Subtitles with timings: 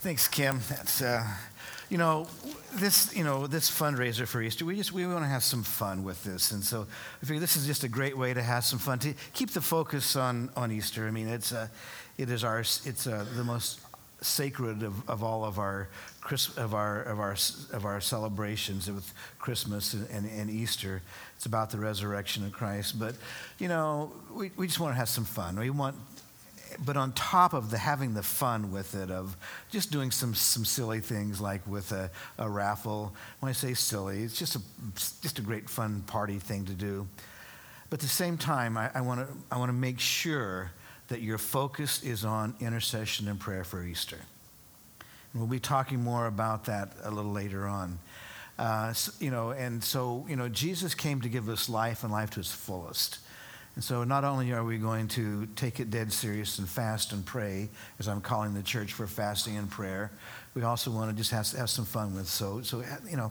[0.00, 0.60] Thanks, Kim.
[0.70, 1.26] That's uh,
[1.90, 2.26] you know
[2.72, 4.64] this you know this fundraiser for Easter.
[4.64, 6.86] We just we want to have some fun with this, and so
[7.22, 9.60] I figure this is just a great way to have some fun to keep the
[9.60, 11.06] focus on on Easter.
[11.06, 11.68] I mean, it's uh,
[12.16, 13.80] it is our it's uh, the most
[14.22, 15.88] sacred of, of all of our
[16.56, 17.36] of our of our
[17.72, 21.02] of our celebrations with Christmas and, and, and, Easter.
[21.36, 22.98] It's about the resurrection of Christ.
[22.98, 23.16] But
[23.58, 25.58] you know, we, we just want to have some fun.
[25.58, 25.96] We want
[26.84, 29.36] but on top of the having the fun with it of
[29.70, 34.22] just doing some, some silly things like with a, a raffle when i say silly
[34.22, 34.60] it's just a,
[35.22, 37.06] just a great fun party thing to do.
[37.88, 40.70] But at the same time i, want to I wanna make sure
[41.08, 44.18] that your focus is on intercession and prayer for easter.
[45.32, 47.98] And we'll be talking more about that a little later on.
[48.58, 52.12] Uh, so, you know and so you know jesus came to give us life and
[52.12, 53.18] life to its fullest
[53.76, 57.24] and so not only are we going to take it dead serious and fast and
[57.24, 60.10] pray, as I'm calling the church for fasting and prayer,
[60.54, 62.26] we also want to just have, have some fun with.
[62.26, 63.30] So, so you know,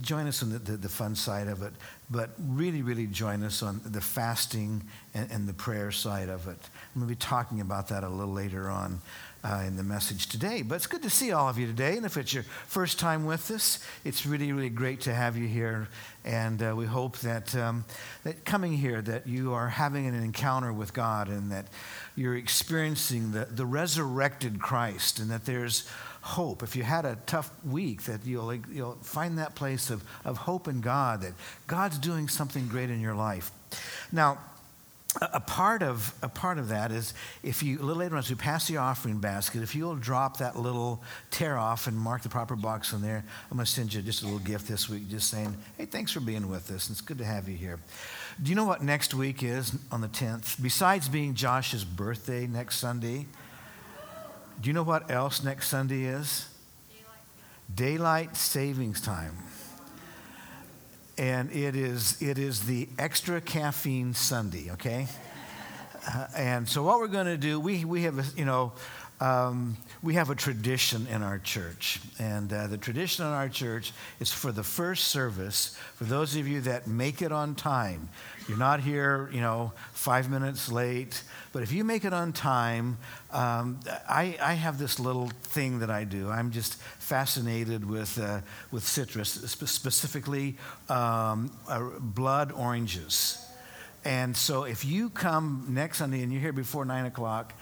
[0.00, 1.72] join us on the, the, the, fun side of it,
[2.10, 4.82] but really, really join us on the fasting
[5.12, 6.58] and, and the prayer side of it.
[6.94, 9.00] I'm going to be talking about that a little later on
[9.44, 10.62] uh, in the message today.
[10.62, 11.96] But it's good to see all of you today.
[11.96, 15.46] And if it's your first time with us, it's really, really great to have you
[15.46, 15.88] here.
[16.26, 17.84] And uh, we hope that, um,
[18.24, 21.68] that coming here, that you are having an encounter with God and that
[22.16, 25.88] you're experiencing the, the resurrected Christ and that there's
[26.22, 26.64] hope.
[26.64, 30.66] If you had a tough week, that you'll, you'll find that place of, of hope
[30.66, 31.34] in God, that
[31.68, 33.52] God's doing something great in your life.
[34.10, 34.38] Now,
[35.20, 38.28] a part of a part of that is if you a little later on as
[38.28, 42.28] we pass the offering basket if you'll drop that little tear off and mark the
[42.28, 45.08] proper box on there i'm going to send you just a little gift this week
[45.08, 46.90] just saying hey thanks for being with us.
[46.90, 47.78] It's good to have you here.
[48.42, 52.78] Do you know what next week is on the 10th besides being josh's birthday next
[52.78, 53.26] sunday
[54.60, 56.48] do you know what else next sunday is?
[57.74, 59.36] Daylight savings time
[61.18, 65.08] and it is, it is the extra caffeine Sunday, okay?
[66.08, 68.72] Uh, and so what we're going to do, we, we have, a, you know,
[69.20, 72.00] um, we have a tradition in our church.
[72.18, 76.46] And uh, the tradition in our church is for the first service, for those of
[76.46, 78.08] you that make it on time.
[78.48, 81.22] You're not here, you know, five minutes late.
[81.52, 82.98] But if you make it on time,
[83.32, 86.30] um, I, I, have this little thing that I do.
[86.30, 88.40] I'm just fascinated with, uh,
[88.70, 90.56] with citrus, specifically
[90.88, 93.42] um, uh, blood oranges.
[94.06, 97.52] And so if you come next Sunday and you're here before 9 o'clock,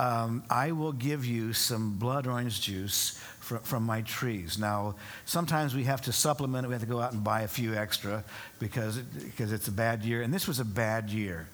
[0.00, 4.58] um, I will give you some blood orange juice from, my trees.
[4.58, 4.94] Now,
[5.26, 6.68] sometimes we have to supplement it.
[6.68, 8.24] We have to go out and buy a few extra
[8.60, 10.22] because, because it's a bad year.
[10.22, 11.48] And this was a bad year.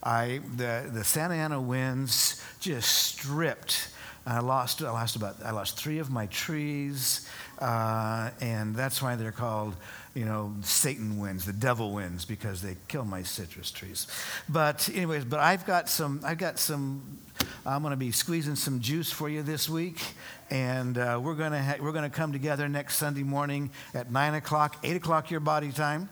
[0.00, 3.88] I, the, the Santa Ana winds just stripped.
[4.24, 7.28] I lost, I lost about, I lost three of my trees,
[7.58, 9.74] uh, and that's why they're called,
[10.14, 14.06] you know, Satan wins, the devil wins because they kill my citrus trees.
[14.48, 17.18] But anyways, but I've got some, I've got some
[17.64, 20.00] I'm going to be squeezing some juice for you this week,
[20.50, 24.10] and uh, we're going to ha- we're going to come together next Sunday morning at
[24.10, 26.08] nine o'clock, eight o'clock your body time,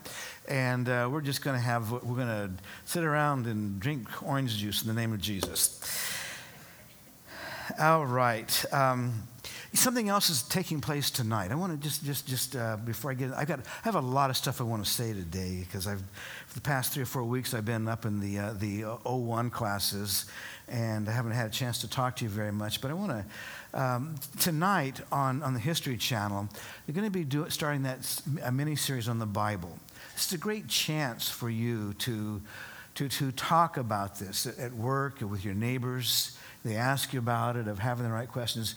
[0.48, 2.50] and uh, we're just going to have we're going to
[2.84, 5.80] sit around and drink orange juice in the name of Jesus.
[7.80, 8.64] All right.
[8.72, 9.24] Um,
[9.72, 11.50] something else is taking place tonight.
[11.50, 14.00] I want to just, just, just uh, before I get, I've got, I have a
[14.00, 16.02] lot of stuff I want to say today because I've,
[16.46, 19.50] for the past three or four weeks, I've been up in the uh, the 01
[19.50, 20.26] classes,
[20.68, 22.80] and I haven't had a chance to talk to you very much.
[22.80, 23.10] But I want
[23.72, 26.48] to um, tonight on on the History Channel,
[26.86, 29.76] they're going to be do, starting that a mini series on the Bible.
[30.14, 32.40] It's a great chance for you to
[32.94, 36.38] to to talk about this at work with your neighbors.
[36.66, 38.74] They ask you about it, of having the right questions.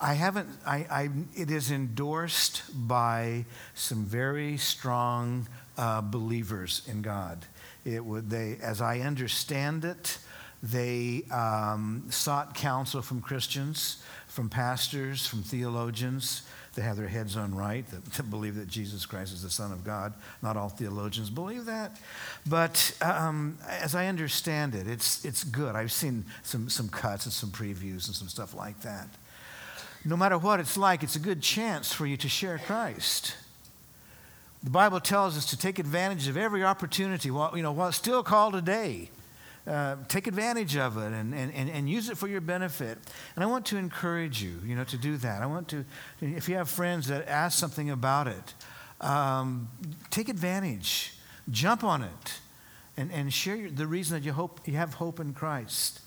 [0.00, 5.46] I haven't, I, I, it is endorsed by some very strong
[5.76, 7.44] uh, believers in God.
[7.84, 10.18] It would, they, as I understand it,
[10.62, 16.40] they um, sought counsel from Christians, from pastors, from theologians
[16.76, 19.72] that have their heads on right, that, that, believe that Jesus Christ is the Son
[19.72, 20.14] of God.
[20.42, 21.98] Not all theologians believe that.
[22.46, 25.74] But um, as I understand it, it's, it's good.
[25.74, 29.08] I've seen some, some cuts and some previews and some stuff like that
[30.06, 33.34] no matter what it's like, it's a good chance for you to share Christ.
[34.62, 37.96] The Bible tells us to take advantage of every opportunity while, you know, while it's
[37.96, 39.10] still called a day.
[39.66, 42.98] Uh, take advantage of it and, and, and use it for your benefit.
[43.34, 45.42] And I want to encourage you, you know, to do that.
[45.42, 45.84] I want to,
[46.20, 48.54] if you have friends that ask something about it,
[49.00, 49.68] um,
[50.10, 51.14] take advantage,
[51.50, 52.40] jump on it,
[52.96, 56.00] and, and share the reason that you hope you have hope in Christ.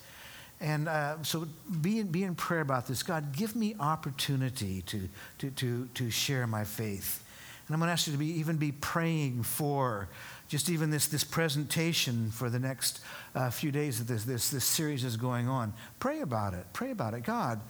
[0.60, 1.46] And uh, so
[1.80, 3.02] be in, be in prayer about this.
[3.02, 5.08] God, give me opportunity to,
[5.38, 7.24] to, to, to share my faith.
[7.66, 10.08] And I'm going to ask you to be, even be praying for
[10.50, 13.00] just even this, this presentation for the next
[13.36, 15.72] uh, few days that this, this, this series is going on.
[16.00, 16.66] Pray about it.
[16.72, 17.22] Pray about it.
[17.22, 17.60] God,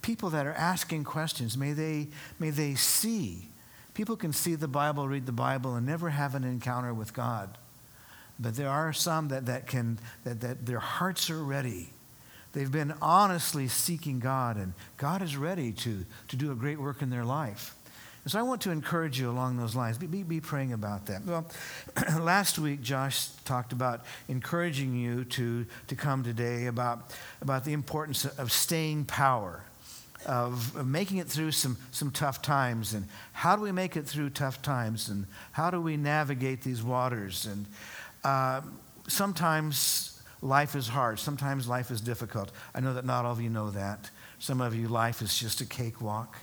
[0.00, 2.08] people that are asking questions, may they,
[2.38, 3.50] may they see.
[3.92, 7.58] People can see the Bible, read the Bible, and never have an encounter with God.
[8.38, 11.90] But there are some that, that can, that, that their hearts are ready.
[12.54, 17.02] They've been honestly seeking God, and God is ready to, to do a great work
[17.02, 17.74] in their life.
[18.22, 19.96] And so I want to encourage you along those lines.
[19.96, 21.24] Be, be, be praying about that.
[21.24, 21.50] Well,
[22.20, 28.26] last week, Josh talked about encouraging you to, to come today about, about the importance
[28.26, 29.64] of staying power
[30.26, 34.06] of, of making it through some, some tough times and how do we make it
[34.06, 37.66] through tough times and how do we navigate these waters and
[38.24, 38.60] uh,
[39.08, 43.50] sometimes life is hard sometimes life is difficult i know that not all of you
[43.50, 46.36] know that some of you life is just a cakewalk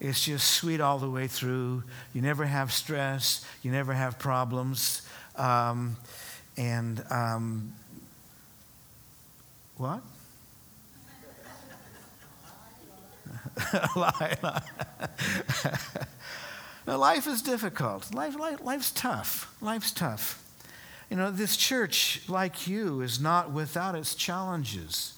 [0.00, 1.82] it's just sweet all the way through
[2.12, 5.02] you never have stress you never have problems
[5.36, 5.96] um,
[6.56, 7.72] and um,
[9.76, 10.00] what
[16.86, 18.14] now, life is difficult.
[18.14, 19.54] Life, life, life's tough.
[19.60, 20.42] Life's tough.
[21.10, 25.14] You know, this church, like you, is not without its challenges.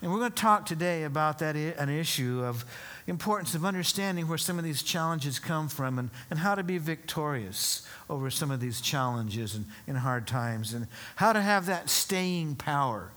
[0.00, 2.64] And we're going to talk today about that an issue of
[3.08, 6.78] importance of understanding where some of these challenges come from and, and how to be
[6.78, 11.88] victorious over some of these challenges and in hard times and how to have that
[11.88, 13.10] staying power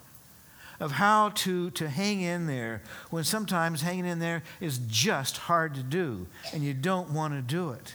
[0.79, 5.75] of how to, to hang in there when sometimes hanging in there is just hard
[5.75, 7.93] to do and you don't want to do it.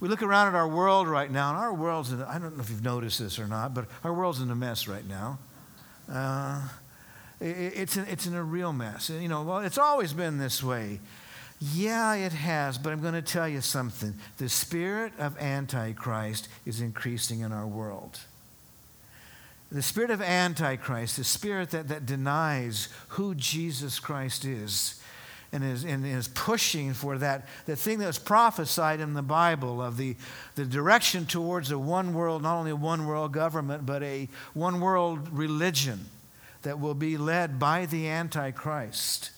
[0.00, 2.62] We look around at our world right now, and our world's, in, I don't know
[2.62, 5.38] if you've noticed this or not, but our world's in a mess right now.
[6.10, 6.66] Uh,
[7.42, 9.10] it's, in, it's in a real mess.
[9.10, 11.00] You know, well, it's always been this way.
[11.74, 14.14] Yeah, it has, but I'm going to tell you something.
[14.38, 18.18] The spirit of Antichrist is increasing in our world.
[19.70, 25.00] The spirit of Antichrist, the spirit that, that denies who Jesus Christ is,
[25.52, 29.82] and is, and is pushing for that, the thing that was prophesied in the Bible
[29.82, 30.16] of the,
[30.56, 34.80] the direction towards a one world, not only a one world government, but a one
[34.80, 36.06] world religion
[36.62, 39.30] that will be led by the Antichrist,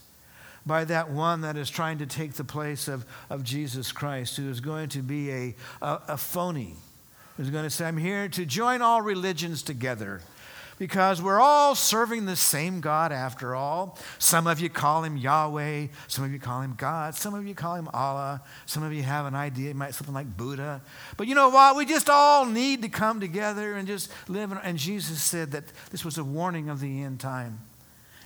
[0.67, 4.49] by that one that is trying to take the place of, of Jesus Christ, who
[4.49, 6.76] is going to be a, a, a phony
[7.37, 10.21] who's going to say, I'm here to join all religions together
[10.79, 13.99] because we're all serving the same God after all.
[14.19, 17.55] Some of you call him Yahweh, some of you call him God, some of you
[17.55, 20.82] call him Allah, some of you have an idea, might something like Buddha.
[21.17, 21.76] But you know what?
[21.76, 24.53] We just all need to come together and just live.
[24.62, 27.61] And Jesus said that this was a warning of the end time.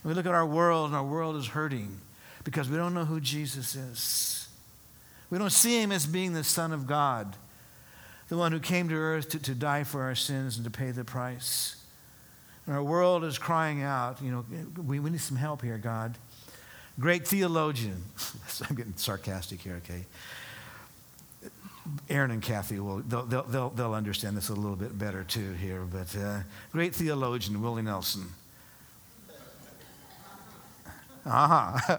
[0.02, 2.00] And we look at our world, and our world is hurting
[2.44, 4.48] because we don't know who Jesus is.
[5.30, 7.36] We don't see him as being the Son of God
[8.28, 10.90] the one who came to earth to, to die for our sins and to pay
[10.90, 11.77] the price.
[12.68, 14.44] And our world is crying out, you know,
[14.76, 16.18] we, we need some help here, God.
[17.00, 18.04] Great theologian.
[18.68, 20.04] I'm getting sarcastic here, okay?
[22.10, 25.80] Aaron and Kathy will they'll, they'll, they'll understand this a little bit better too here,
[25.90, 28.26] but uh, great theologian Willie Nelson.
[31.24, 31.96] Uh-huh.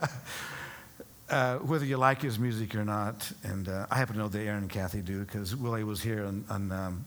[1.31, 4.40] uh, whether you like his music or not, and uh, I happen to know that
[4.40, 7.06] Aaron and Kathy do because Willie was here on, on, um,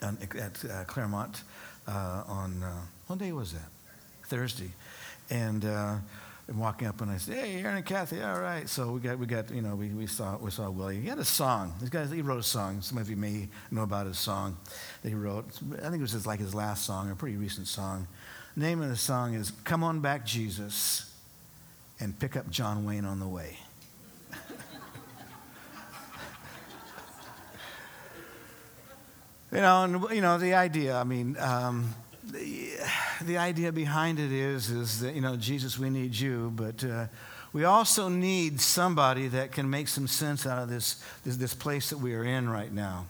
[0.00, 1.42] on at uh, Claremont
[1.86, 2.72] uh, on uh,
[3.06, 3.68] what day was that?
[4.26, 4.70] Thursday,
[5.30, 5.64] and.
[5.64, 5.96] Uh,
[6.48, 9.18] I'm walking up and I said, "Hey, Aaron and Kathy, all right." So we got,
[9.18, 11.00] we got, you know, we, we saw we saw Willie.
[11.00, 11.74] He had a song.
[11.80, 12.82] This guy, he wrote a song.
[12.82, 14.58] Some of you may know about his song
[15.02, 15.46] that he wrote.
[15.78, 18.06] I think it was his, like his last song, a pretty recent song.
[18.56, 21.10] The name of the song is "Come On Back, Jesus,"
[21.98, 23.56] and pick up John Wayne on the way.
[29.54, 30.96] You know, and you know the idea.
[30.96, 31.94] I mean, um,
[32.24, 32.70] the,
[33.22, 37.06] the idea behind it is is that you know Jesus, we need you, but uh,
[37.52, 41.90] we also need somebody that can make some sense out of this this, this place
[41.90, 43.06] that we are in right now.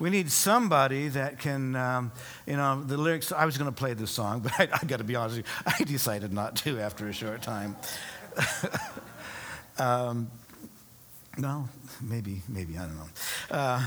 [0.00, 2.10] We need somebody that can, um,
[2.46, 3.30] you know, the lyrics.
[3.30, 5.46] I was going to play this song, but I, I got to be honest with
[5.46, 7.76] you, I decided not to after a short time.
[9.78, 10.32] um,
[11.38, 11.68] no,
[12.02, 13.08] maybe, maybe I don't know.
[13.52, 13.86] Uh,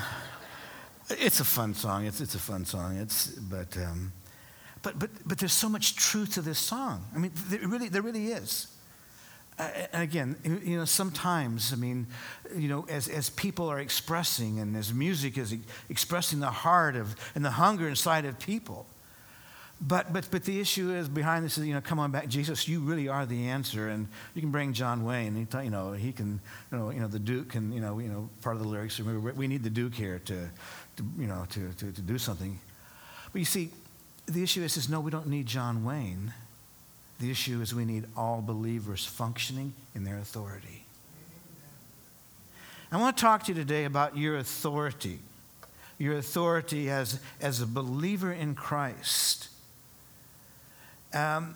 [1.09, 2.05] it's a fun song.
[2.05, 2.97] It's, it's a fun song.
[2.97, 4.11] It's, but, um,
[4.81, 7.05] but, but, but there's so much truth to this song.
[7.15, 8.67] I mean, there really, there really is.
[9.57, 12.07] Uh, and again, you know, sometimes, I mean,
[12.55, 15.55] you know, as, as people are expressing and as music is
[15.89, 18.85] expressing the heart of and the hunger inside of people,
[19.81, 22.67] But, but, but the issue is behind this is, you know, come on back, Jesus,
[22.67, 23.87] you really are the answer.
[23.87, 25.35] And you can bring John Wayne.
[25.35, 28.09] He, you know, he can, you know, you know, the Duke can, you know, you
[28.09, 28.99] know, part of the lyrics.
[28.99, 30.49] We need the Duke here to,
[30.99, 32.59] to you know, to, to, to do something.
[33.31, 33.71] But you see,
[34.25, 36.33] the issue is, is no, we don't need John Wayne.
[37.19, 40.85] The issue is we need all believers functioning in their authority.
[42.91, 45.19] I want to talk to you today about your authority.
[45.97, 49.49] Your authority as, as a believer in Christ.
[51.13, 51.55] Um,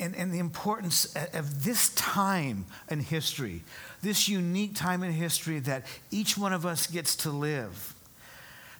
[0.00, 3.62] and, and the importance of this time in history,
[4.02, 7.94] this unique time in history that each one of us gets to live.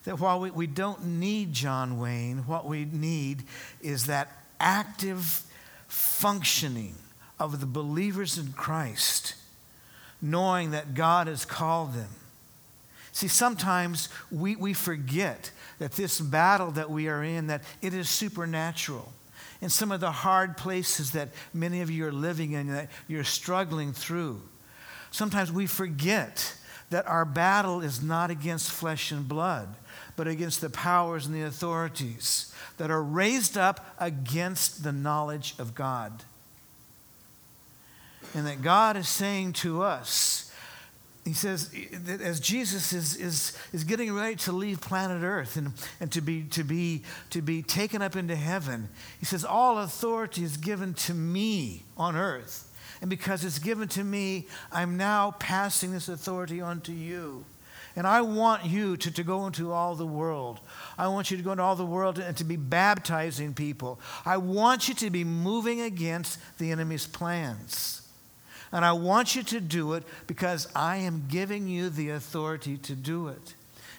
[0.03, 3.43] That while we, we don't need John Wayne, what we need
[3.81, 5.43] is that active
[5.87, 6.95] functioning
[7.39, 9.35] of the believers in Christ,
[10.21, 12.09] knowing that God has called them.
[13.11, 18.09] See, sometimes we, we forget that this battle that we are in, that it is
[18.09, 19.11] supernatural.
[19.61, 23.23] In some of the hard places that many of you are living in, that you're
[23.23, 24.41] struggling through,
[25.11, 26.55] sometimes we forget
[26.89, 29.67] that our battle is not against flesh and blood,
[30.15, 35.75] but against the powers and the authorities that are raised up against the knowledge of
[35.75, 36.23] God.
[38.35, 40.51] And that God is saying to us,
[41.23, 45.71] he says that as Jesus is, is, is getting ready to leave planet Earth and,
[46.01, 48.89] and to, be, to, be, to be taken up into heaven,
[49.19, 52.69] he says, All authority is given to me on earth.
[52.99, 57.45] And because it's given to me, I'm now passing this authority on to you.
[57.95, 60.59] And I want you to, to go into all the world.
[60.97, 63.99] I want you to go into all the world and to be baptizing people.
[64.25, 68.01] I want you to be moving against the enemy's plans.
[68.71, 72.95] And I want you to do it because I am giving you the authority to
[72.95, 73.53] do it.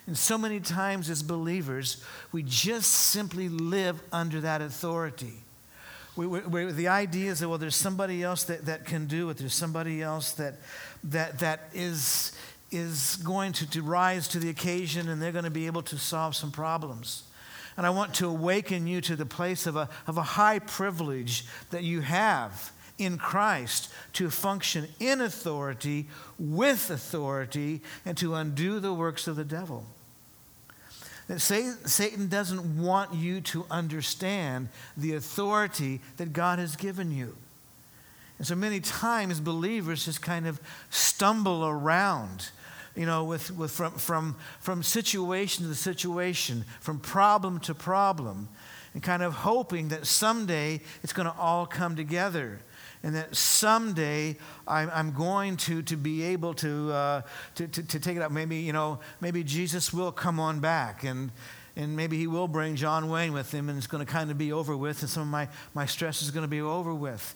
[0.07, 5.35] And so many times as believers, we just simply live under that authority.
[6.17, 9.39] We, we, the idea is that, well, there's somebody else that, that can do it.
[9.39, 10.55] There's somebody else that,
[11.05, 12.33] that, that is,
[12.75, 15.97] is going to, to rise to the occasion and they're going to be able to
[15.97, 17.25] solve some problems.
[17.77, 21.45] And I want to awaken you to the place of a, of a high privilege
[21.71, 26.07] that you have in Christ to function in authority,
[26.39, 29.87] with authority, and to undo the works of the devil.
[31.27, 37.35] That Satan doesn't want you to understand the authority that God has given you.
[38.39, 42.51] And so many times believers just kind of stumble around
[42.97, 48.49] you know, with, with from, from, from situation to situation, from problem to problem,
[48.93, 52.61] and kind of hoping that someday it's going to all come together.
[53.03, 54.37] And that someday
[54.67, 57.23] I'm, I'm going to, to be able to, uh,
[57.57, 58.33] to, to, to take it up.
[58.33, 61.31] Maybe, you know, maybe Jesus will come on back and,
[61.77, 64.39] and maybe he will bring John Wayne with him and it's going to kind of
[64.39, 67.35] be over with and some of my, my stress is going to be over with.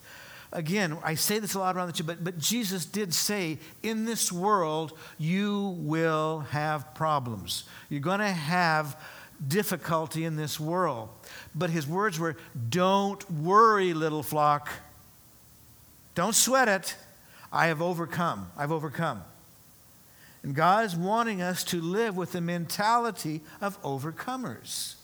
[0.53, 4.07] Again, I say this a lot around the church, but, but Jesus did say, in
[4.07, 7.65] this world, you will have problems.
[7.91, 8.99] You're going to have
[9.47, 11.11] difficulty in this world.
[11.55, 12.37] But his words were,
[12.71, 14.71] don't worry, little flock.
[16.15, 16.97] Don't sweat it.
[17.53, 18.51] I have overcome.
[18.57, 19.23] I've overcome.
[20.43, 24.95] And God is wanting us to live with the mentality of overcomers.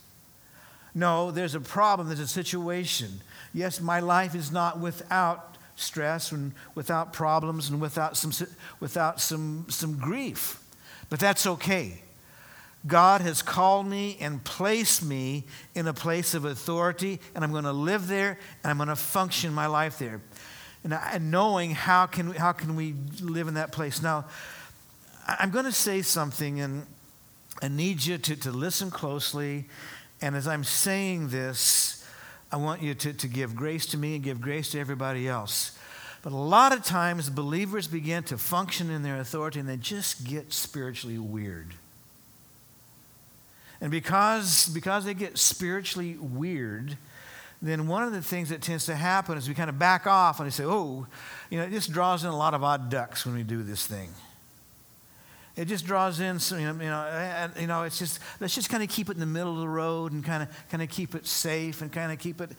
[0.95, 3.21] No, there's a problem, there's a situation.
[3.55, 8.33] Yes, my life is not without stress and without problems and without some,
[8.81, 10.63] without some, some grief,
[11.09, 12.03] but that's okay.
[12.87, 15.45] God has called me and placed me
[15.75, 18.97] in a place of authority, and I'm going to live there and I'm going to
[18.97, 20.21] function my life there.
[20.83, 24.03] And, and knowing how can, how can we live in that place.
[24.03, 24.27] Now,
[25.27, 26.87] I'm going to say something, and
[27.63, 29.65] I need you to, to listen closely
[30.25, 32.04] and as I'm saying this,
[32.53, 35.77] I want you to, to give grace to me and give grace to everybody else.
[36.23, 40.25] But a lot of times, believers begin to function in their authority and they just
[40.25, 41.75] get spiritually weird.
[43.81, 46.97] And because, because they get spiritually weird,
[47.61, 50.39] then one of the things that tends to happen is we kind of back off
[50.39, 51.07] and we say, oh,
[51.51, 53.87] you know, it just draws in a lot of odd ducks when we do this
[53.87, 54.09] thing.
[55.57, 58.57] It just draws in some, you know, you know, and, you know, it's just, let's
[58.57, 60.83] just kind of keep it in the middle of the road and kind of, kind
[60.83, 62.51] of keep it safe and kind of keep it.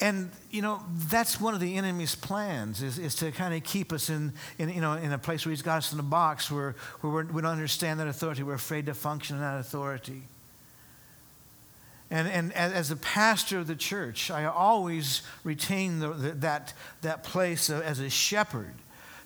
[0.00, 3.92] And, you know, that's one of the enemy's plans is, is to kind of keep
[3.92, 6.48] us in, in, you know, in a place where he's got us in a box
[6.48, 8.44] where, where we're, we don't understand that authority.
[8.44, 10.22] We're afraid to function in that authority.
[12.12, 17.24] And, and as a pastor of the church, I always retain the, the, that, that
[17.24, 18.74] place as a shepherd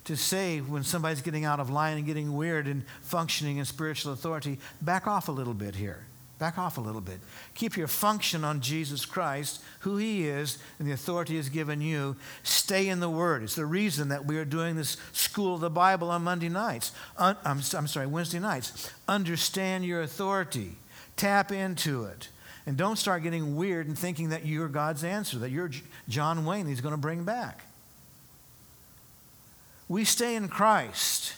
[0.05, 4.13] to say when somebody's getting out of line and getting weird and functioning in spiritual
[4.13, 6.07] authority, back off a little bit here.
[6.41, 7.19] Back off a little bit.
[7.55, 12.17] Keep your function on Jesus Christ, who He is, and the authority He's given you.
[12.45, 13.43] Stay in the Word.
[13.43, 16.93] It's the reason that we are doing this School of the Bible on Monday nights.
[17.19, 18.91] Un- I'm, I'm sorry, Wednesday nights.
[19.07, 20.79] Understand your authority,
[21.17, 22.31] tap into it.
[22.65, 25.71] And don't start getting weird and thinking that you're God's answer, that you're
[26.09, 27.67] John Wayne He's going to bring back.
[29.91, 31.35] We stay in Christ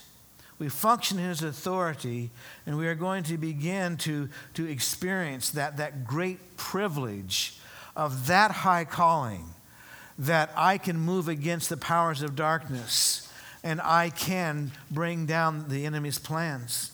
[0.62, 2.30] we function in his authority,
[2.66, 7.59] and we are going to begin to, to experience that, that great privilege
[7.97, 9.44] of that high calling
[10.16, 13.28] that I can move against the powers of darkness
[13.64, 16.92] and I can bring down the enemy's plans.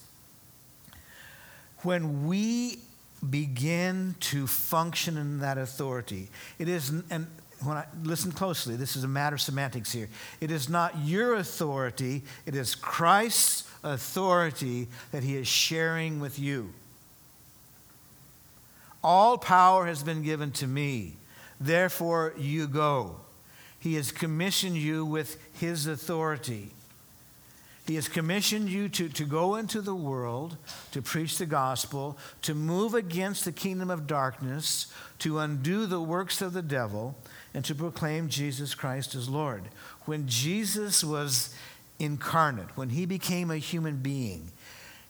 [1.82, 2.78] When we
[3.28, 7.26] begin to function in that authority, it is, and
[7.62, 10.08] when I listen closely, this is a matter of semantics here.
[10.40, 16.72] It is not your authority, it is Christ's authority that he is sharing with you.
[19.02, 21.16] All power has been given to me,
[21.60, 23.16] therefore you go.
[23.78, 26.70] He has commissioned you with his authority.
[27.86, 30.58] He has commissioned you to, to go into the world,
[30.92, 36.42] to preach the gospel, to move against the kingdom of darkness, to undo the works
[36.42, 37.16] of the devil,
[37.58, 39.64] and to proclaim Jesus Christ as Lord.
[40.04, 41.52] When Jesus was
[41.98, 44.52] incarnate, when he became a human being,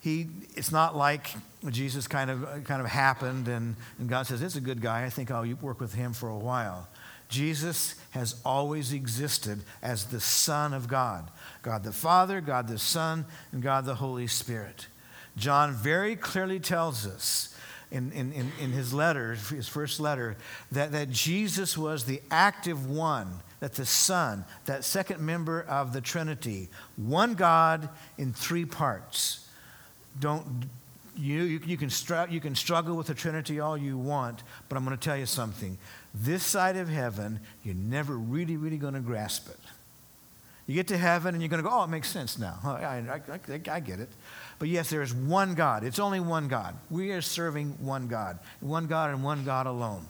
[0.00, 1.28] he, it's not like
[1.68, 5.04] Jesus kind of, kind of happened and, and God says, It's a good guy.
[5.04, 6.88] I think I'll work with him for a while.
[7.28, 13.26] Jesus has always existed as the Son of God God the Father, God the Son,
[13.52, 14.86] and God the Holy Spirit.
[15.36, 17.54] John very clearly tells us
[17.90, 20.36] in, in, in his letter, his first letter,
[20.72, 26.00] that, that Jesus was the active one, that the Son, that second member of the
[26.00, 29.48] Trinity, one God in three parts.
[30.20, 30.68] Don't,
[31.16, 34.76] you, you, you, can str- you can struggle with the Trinity all you want, but
[34.76, 35.78] I'm going to tell you something.
[36.14, 39.58] This side of heaven, you're never really, really going to grasp it.
[40.68, 42.58] You get to heaven and you're going to go, oh, it makes sense now.
[42.62, 44.10] I, I, I, I get it.
[44.58, 45.82] But yes, there is one God.
[45.82, 46.76] It's only one God.
[46.90, 50.06] We are serving one God, one God and one God alone.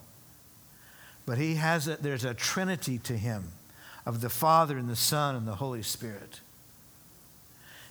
[1.27, 3.53] But he has a, there's a trinity to him
[4.05, 6.41] of the Father and the Son and the Holy Spirit.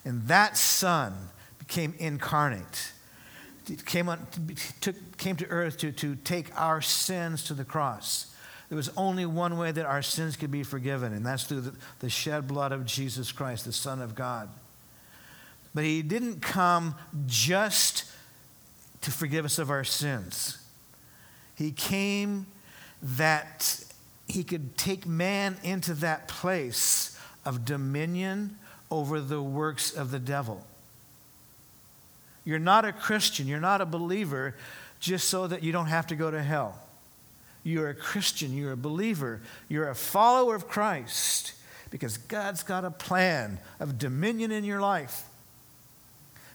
[0.04, 1.14] And that Son
[1.60, 2.92] became incarnate.
[3.86, 4.28] Came, on,
[4.82, 8.27] took, came to earth to, to take our sins to the cross.
[8.70, 11.76] There was only one way that our sins could be forgiven, and that's through the,
[12.00, 14.50] the shed blood of Jesus Christ, the Son of God.
[15.74, 18.06] But he didn't come just
[19.02, 20.58] to forgive us of our sins.
[21.56, 22.48] He came
[23.02, 23.84] that
[24.28, 28.58] he could take man into that place of dominion
[28.92, 30.66] over the works of the devil.
[32.44, 34.56] You're not a Christian, you're not a believer
[35.00, 36.80] just so that you don't have to go to hell.
[37.68, 41.52] You're a Christian, you're a believer, you're a follower of Christ
[41.90, 45.24] because God's got a plan of dominion in your life.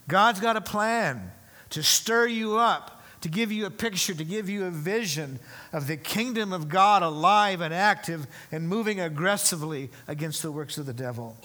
[0.09, 1.31] God's got a plan
[1.69, 5.39] to stir you up, to give you a picture, to give you a vision
[5.71, 10.87] of the kingdom of God alive and active and moving aggressively against the works of
[10.87, 11.37] the devil.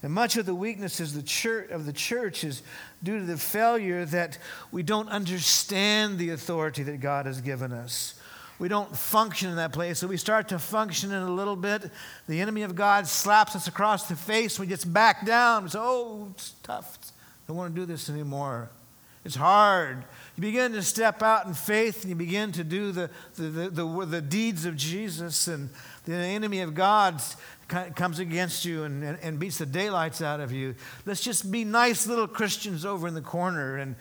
[0.00, 2.62] And much of the weaknesses the church, of the church is
[3.02, 4.38] due to the failure that
[4.70, 8.14] we don't understand the authority that God has given us.
[8.58, 9.98] We don't function in that place.
[9.98, 11.90] So we start to function in a little bit.
[12.28, 14.58] The enemy of God slaps us across the face.
[14.58, 15.68] We get back down.
[15.68, 16.98] Say, oh, it's tough
[17.48, 18.68] don't want to do this anymore.
[19.24, 20.04] It's hard.
[20.36, 23.70] You begin to step out in faith and you begin to do the, the, the,
[23.70, 25.70] the, the deeds of Jesus, and
[26.04, 27.20] the enemy of God
[27.68, 30.74] comes against you and, and, and beats the daylights out of you.
[31.04, 33.96] Let's just be nice little Christians over in the corner and,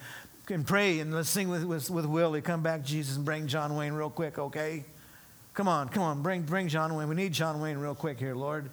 [0.49, 2.41] and pray and let's sing with, with, with Willie.
[2.41, 4.85] Come back, Jesus, and bring John Wayne real quick, okay?
[5.53, 7.09] Come on, come on, bring, bring John Wayne.
[7.09, 8.69] We need John Wayne real quick here, Lord.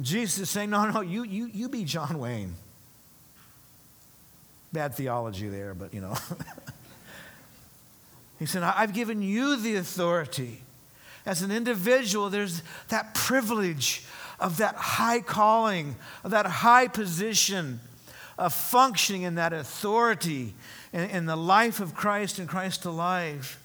[0.00, 2.54] Jesus is saying, No, no, you, you, you be John Wayne.
[4.72, 6.14] Bad theology there, but you know.
[8.38, 10.62] he said, I've given you the authority.
[11.26, 14.04] As an individual, there's that privilege
[14.38, 17.80] of that high calling, of that high position,
[18.38, 20.54] of functioning in that authority
[20.92, 23.58] in, in the life of Christ and Christ alive.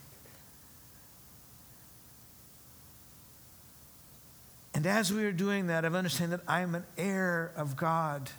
[4.74, 8.30] And as we are doing that, I've understood that I'm an heir of God.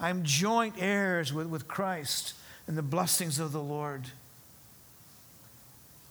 [0.00, 2.34] I'm joint heirs with, with Christ
[2.66, 4.04] and the blessings of the Lord.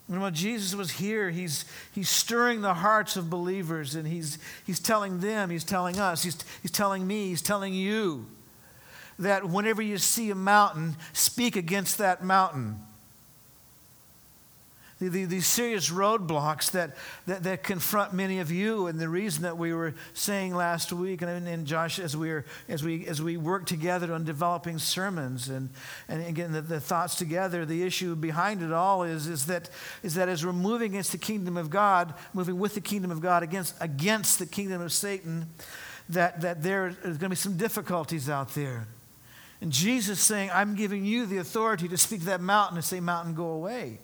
[0.08, 4.80] And when Jesus was here, he's, he's stirring the hearts of believers and he's, he's
[4.80, 8.26] telling them, he's telling us, he's, he's telling me, he's telling you
[9.20, 12.80] that whenever you see a mountain, speak against that mountain
[15.00, 18.88] the, the, these serious roadblocks that, that, that, confront many of you.
[18.88, 22.84] And the reason that we were saying last week, and, and Josh, as we, as,
[22.84, 25.70] we, as we work together on developing sermons and,
[26.10, 29.70] and again, the, the thoughts together, the issue behind it all is, is, that,
[30.04, 33.22] is that as we're moving against the kingdom of God, moving with the kingdom of
[33.22, 35.48] God against, against the kingdom of Satan,
[36.10, 38.88] that, that there is going to be some difficulties out there.
[39.62, 43.00] And Jesus saying, I'm giving you the authority to speak to that mountain and say,
[43.00, 44.00] Mountain, go away.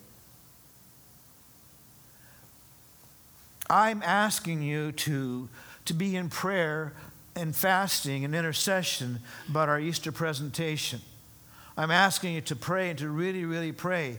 [3.70, 5.50] I'm asking you to,
[5.86, 6.94] to be in prayer
[7.36, 11.02] and fasting and intercession about our Easter presentation.
[11.78, 14.18] I'm asking you to pray and to really, really pray.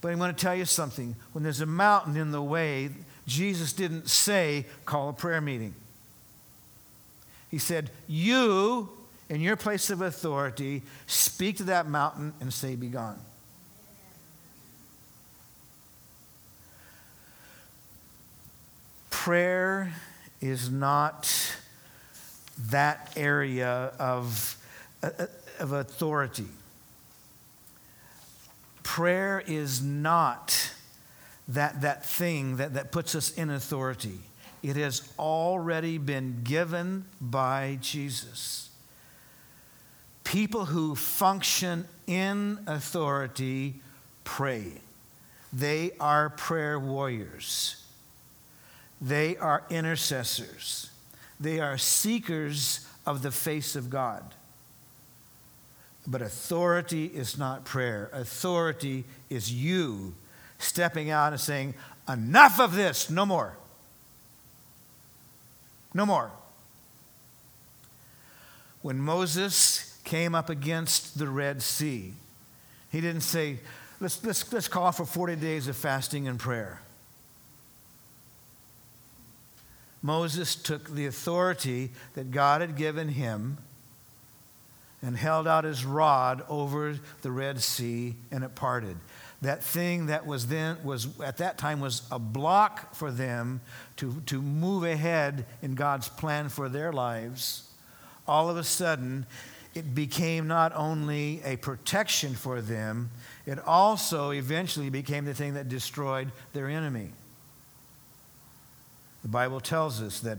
[0.00, 1.16] But I'm going to tell you something.
[1.32, 2.90] When there's a mountain in the way,
[3.26, 5.74] Jesus didn't say, call a prayer meeting.
[7.50, 8.90] He said, You,
[9.28, 13.18] in your place of authority, speak to that mountain and say, Be gone.
[19.28, 19.92] prayer
[20.40, 21.28] is not
[22.58, 24.56] that area of,
[25.02, 25.10] uh,
[25.58, 26.46] of authority.
[28.82, 30.72] Prayer is not
[31.46, 34.18] that, that thing that, that puts us in authority.
[34.62, 38.67] It has already been given by Jesus.
[40.28, 43.76] People who function in authority
[44.24, 44.72] pray.
[45.54, 47.82] They are prayer warriors.
[49.00, 50.90] They are intercessors,
[51.40, 54.22] they are seekers of the face of God.
[56.06, 58.10] But authority is not prayer.
[58.12, 60.14] Authority is you
[60.58, 61.72] stepping out and saying,
[62.06, 63.56] Enough of this, no more.
[65.94, 66.30] No more.
[68.82, 72.14] When Moses came up against the Red Sea,
[72.90, 73.58] he didn't say,
[74.00, 76.80] Let's, let's, let's call for 40 days of fasting and prayer.
[80.02, 83.58] Moses took the authority that God had given him
[85.02, 88.96] and held out his rod over the Red Sea and it parted.
[89.42, 93.60] That thing that was then was at that time was a block for them
[93.96, 97.68] to, to move ahead in God's plan for their lives.
[98.28, 99.26] All of a sudden,
[99.78, 103.10] it became not only a protection for them,
[103.46, 107.10] it also eventually became the thing that destroyed their enemy.
[109.22, 110.38] The Bible tells us that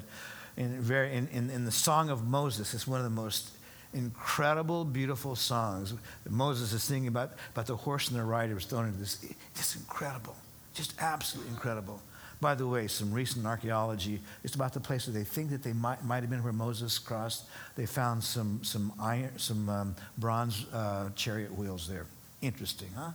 [0.58, 3.52] in, very, in, in, in the Song of Moses, it's one of the most
[3.94, 5.94] incredible, beautiful songs.
[6.30, 9.26] Moses is singing about, about the horse and the rider was thrown into this.
[9.56, 10.36] Just incredible.
[10.74, 12.02] Just absolutely incredible.
[12.42, 15.74] By the way, some recent archaeology, it's about the place where they think that they
[15.74, 17.46] might, might have been where Moses crossed.
[17.76, 22.06] They found some, some, iron, some um, bronze uh, chariot wheels there.
[22.42, 23.12] Interesting, huh?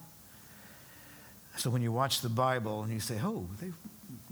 [1.57, 3.71] So when you watch the Bible and you say, oh, they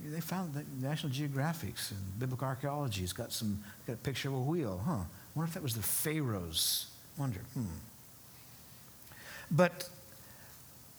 [0.05, 4.35] they found that National Geographics and Biblical Archaeology has got some got a picture of
[4.35, 4.83] a wheel.
[4.85, 4.93] Huh?
[4.93, 6.89] I wonder if that was the Pharaohs.
[7.17, 7.41] Wonder.
[7.55, 7.65] Hmm.
[9.51, 9.89] But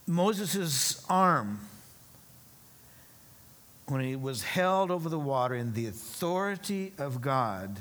[0.08, 1.60] Moses' arm,
[3.88, 7.80] when he was held over the water in the authority of God,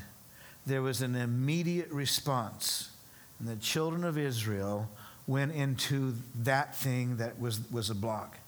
[0.67, 2.91] there was an immediate response.
[3.39, 4.89] And the children of Israel
[5.27, 8.39] went into that thing that was, was a block.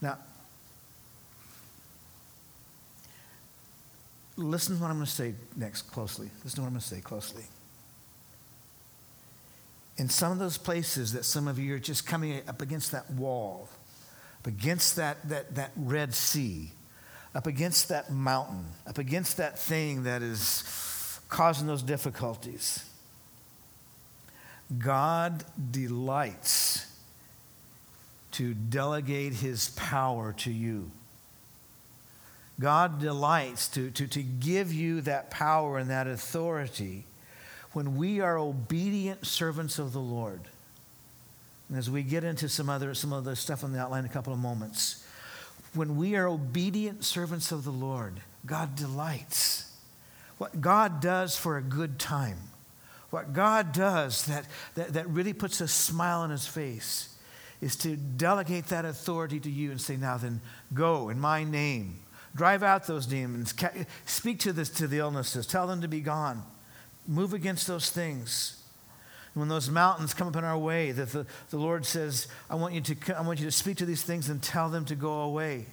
[0.00, 0.18] Now,
[4.36, 6.30] listen to what I'm going to say next closely.
[6.42, 7.44] Listen to what I'm going to say closely.
[9.98, 13.10] In some of those places that some of you are just coming up against that
[13.10, 13.68] wall,
[14.42, 16.72] up against that, that, that Red Sea,
[17.32, 22.84] up against that mountain, up against that thing that is causing those difficulties,
[24.76, 26.86] God delights
[28.32, 30.90] to delegate his power to you.
[32.58, 37.04] God delights to, to, to give you that power and that authority
[37.74, 40.40] when we are obedient servants of the Lord.
[41.72, 44.10] And as we get into some other some of the stuff on the outline in
[44.10, 45.04] a couple of moments,
[45.72, 49.72] when we are obedient servants of the Lord, God delights.
[50.36, 52.36] What God does for a good time,
[53.10, 57.16] what God does that, that, that really puts a smile on his face,
[57.60, 60.42] is to delegate that authority to you and say, Now then,
[60.74, 62.02] go in my name
[62.34, 63.54] Drive out those demons.
[64.06, 65.46] Speak to, this, to the illnesses.
[65.46, 66.42] Tell them to be gone.
[67.06, 68.61] Move against those things.
[69.34, 72.74] When those mountains come up in our way, that the, the Lord says, I want,
[72.74, 75.22] you to, I want you to speak to these things and tell them to go
[75.22, 75.66] away.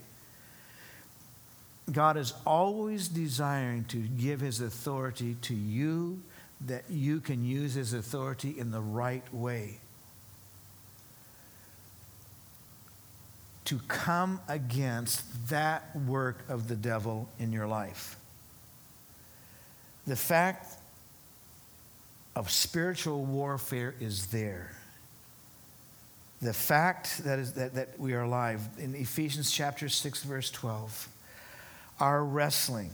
[1.91, 6.22] God is always desiring to give his authority to you
[6.62, 9.80] that you can use his authority in the right way.
[13.65, 18.17] To come against that work of the devil in your life.
[20.08, 20.79] The fact
[22.36, 24.72] of spiritual warfare is there.
[26.42, 28.62] The fact that, is, that, that we are alive.
[28.78, 31.10] In Ephesians chapter 6, verse 12,
[32.00, 32.92] our wrestling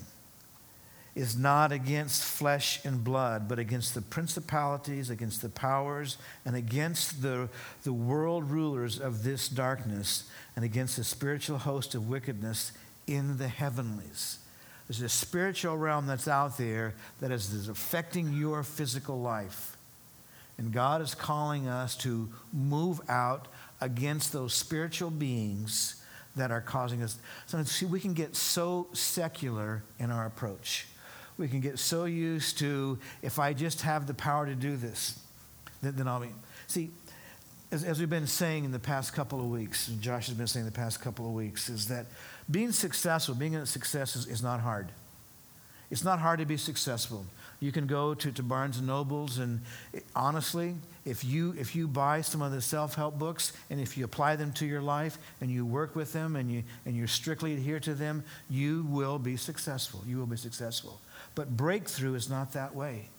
[1.14, 7.22] is not against flesh and blood, but against the principalities, against the powers, and against
[7.22, 7.48] the,
[7.84, 12.74] the world rulers of this darkness, and against the spiritual host of wickedness
[13.08, 14.40] in the heavenlies.
[14.88, 19.78] There's a spiritual realm that's out there that is, is affecting your physical life.
[20.58, 23.48] And God is calling us to move out
[23.82, 26.02] against those spiritual beings
[26.36, 27.18] that are causing us.
[27.46, 30.88] Sometimes, see, we can get so secular in our approach.
[31.38, 35.20] We can get so used to, if I just have the power to do this,
[35.82, 36.30] then, then I'll be.
[36.68, 36.92] See,
[37.72, 40.48] as, as we've been saying in the past couple of weeks, and Josh has been
[40.48, 42.06] saying the past couple of weeks, is that
[42.50, 44.88] being successful, being a success is, is not hard.
[45.90, 47.26] It's not hard to be successful.
[47.60, 49.62] You can go to, to Barnes and Nobles, and
[49.94, 53.98] it, honestly, if you, if you buy some of the self help books and if
[53.98, 57.08] you apply them to your life and you work with them and you, and you
[57.08, 60.04] strictly adhere to them, you will be successful.
[60.08, 61.00] You will be successful.
[61.36, 63.10] But breakthrough is not that way.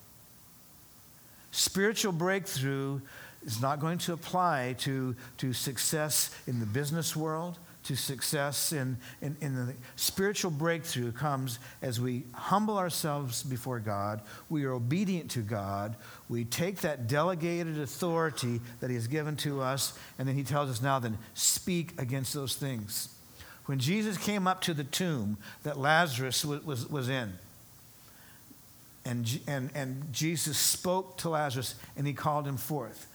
[1.51, 2.99] Spiritual breakthrough
[3.45, 7.57] is not going to apply to, to success in the business world,
[7.87, 14.21] to success in, in, in, the spiritual breakthrough comes as we humble ourselves before God,
[14.49, 15.95] we are obedient to God,
[16.27, 20.69] we take that delegated authority that He has given to us, and then He tells
[20.69, 23.07] us now, then speak against those things.
[23.67, 27.33] When Jesus came up to the tomb that Lazarus was, was, was in,
[29.05, 33.07] and, and, and Jesus spoke to Lazarus and he called him forth.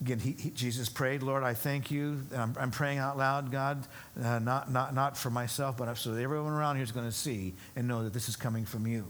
[0.00, 2.22] Again, he, he, Jesus prayed, Lord, I thank you.
[2.34, 3.86] I'm, I'm praying out loud, God,
[4.22, 7.12] uh, not, not, not for myself, but so that everyone around here is going to
[7.12, 9.04] see and know that this is coming from you.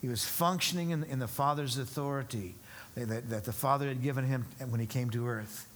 [0.00, 2.54] He was functioning in, in the Father's authority
[2.94, 5.66] that, that the Father had given him when he came to earth.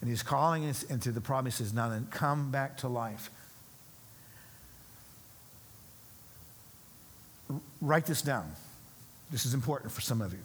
[0.00, 1.58] And he's calling us into the promise.
[1.58, 3.30] He says, Now then, come back to life.
[7.80, 8.52] Write this down.
[9.30, 10.38] This is important for some of you.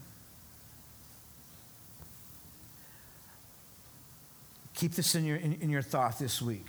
[4.83, 6.65] Keep this in your, in, in your thought this week.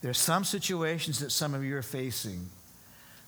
[0.00, 2.48] There are some situations that some of you are facing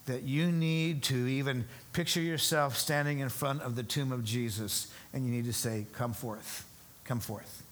[0.07, 4.93] that you need to even picture yourself standing in front of the tomb of Jesus
[5.13, 6.67] and you need to say, Come forth,
[7.05, 7.63] come forth.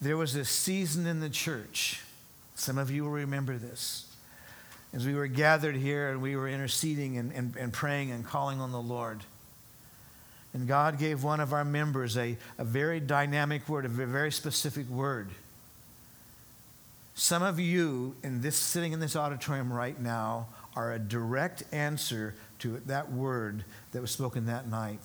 [0.00, 2.00] There was a season in the church,
[2.54, 4.06] some of you will remember this,
[4.94, 8.58] as we were gathered here and we were interceding and, and, and praying and calling
[8.58, 9.22] on the Lord.
[10.56, 14.88] And God gave one of our members a, a very dynamic word, a very specific
[14.88, 15.28] word.
[17.14, 22.34] Some of you in this sitting in this auditorium right now are a direct answer
[22.60, 25.02] to that word that was spoken that night.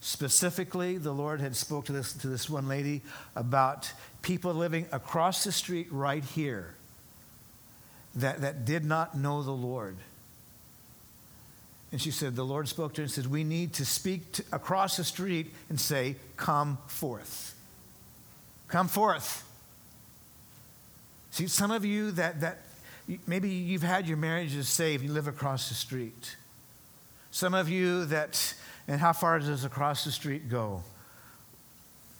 [0.00, 3.02] Specifically, the Lord had spoke to this, to this one lady
[3.36, 6.72] about people living across the street right here
[8.14, 9.98] that, that did not know the Lord.
[11.92, 14.44] And she said, The Lord spoke to her and said, We need to speak to,
[14.50, 17.54] across the street and say, Come forth.
[18.68, 19.44] Come forth.
[21.30, 22.58] See, some of you that, that
[23.26, 26.36] maybe you've had your marriages saved, you live across the street.
[27.30, 28.54] Some of you that,
[28.88, 30.82] and how far does across the street go?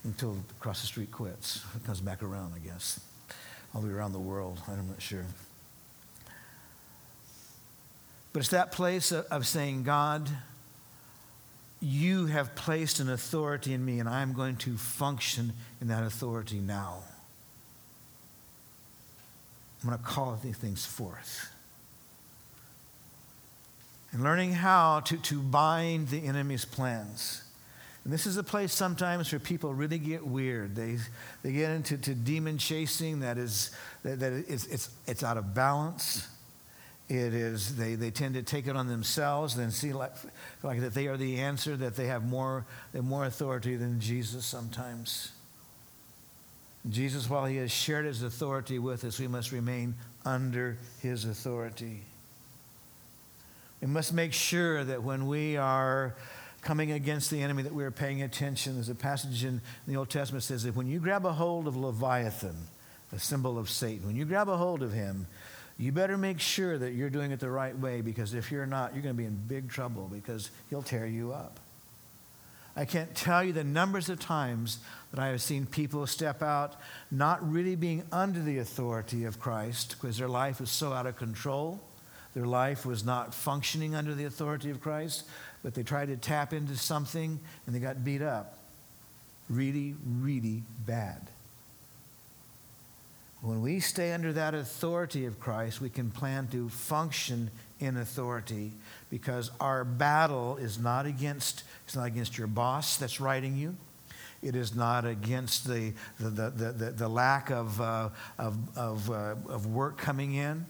[0.05, 1.65] Until across the street quits.
[1.77, 3.01] It comes back around, I guess.
[3.75, 4.61] All the way around the world.
[4.67, 5.25] I'm not sure.
[8.33, 10.29] But it's that place of saying, God,
[11.81, 16.59] you have placed an authority in me, and I'm going to function in that authority
[16.59, 17.03] now.
[19.83, 21.51] I'm going to call these things forth.
[24.13, 27.43] And learning how to, to bind the enemy's plans.
[28.05, 30.77] And this is a place sometimes where people really get weird.
[30.77, 30.99] They,
[31.43, 33.71] they get into to demon chasing that is
[34.03, 36.29] that, that it's, it's, it's out of balance.
[37.09, 40.13] It is, they, they tend to take it on themselves and see like,
[40.63, 44.47] like that they are the answer, that they have more, they more authority than Jesus
[44.47, 45.33] sometimes.
[46.89, 52.03] Jesus, while he has shared his authority with us, we must remain under his authority.
[53.81, 56.15] We must make sure that when we are
[56.63, 58.75] coming against the enemy that we are paying attention.
[58.75, 61.67] There's a passage in the Old Testament that says that when you grab a hold
[61.67, 62.57] of Leviathan,
[63.11, 65.27] the symbol of Satan, when you grab a hold of him,
[65.83, 68.95] you better make sure that you're doing it the right way because if you're not,
[68.95, 71.59] you're going to be in big trouble because he'll tear you up.
[72.77, 74.79] I can't tell you the numbers of times
[75.11, 76.77] that I have seen people step out
[77.11, 81.17] not really being under the authority of Christ because their life was so out of
[81.17, 81.81] control.
[82.35, 85.25] Their life was not functioning under the authority of Christ,
[85.65, 88.57] but they tried to tap into something and they got beat up.
[89.51, 91.29] Really, really bad.
[93.43, 97.51] When we stay under that authority of Christ, we can plan to function
[97.81, 98.73] in authority
[99.11, 103.77] because our battle is not against it's not against your boss that's writing you.
[104.43, 109.35] It is not against the, the, the, the, the lack of, uh, of, of, uh,
[109.49, 110.67] of work coming in.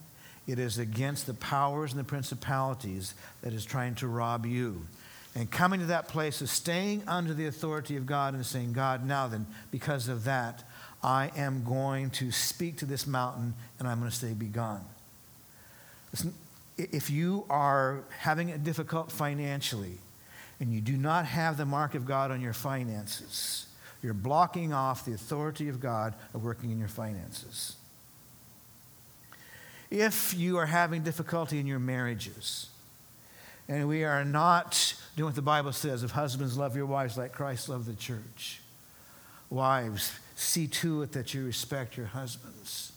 [0.47, 4.87] It is against the powers and the principalities that is trying to rob you.
[5.35, 9.07] And coming to that place of staying under the authority of god and saying god
[9.07, 10.65] now then because of that
[11.03, 14.85] i am going to speak to this mountain and i'm going to say be gone
[16.13, 16.35] Listen,
[16.77, 19.99] if you are having it difficult financially
[20.61, 23.67] and you do not have the mark of God on your finances,
[24.03, 27.77] you're blocking off the authority of God of working in your finances.
[29.91, 32.69] If you are having difficulty in your marriages,
[33.69, 37.33] and we are not doing what the Bible says of husbands love your wives like
[37.33, 38.62] Christ loved the church.
[39.53, 42.93] Wives, see to it that you respect your husbands.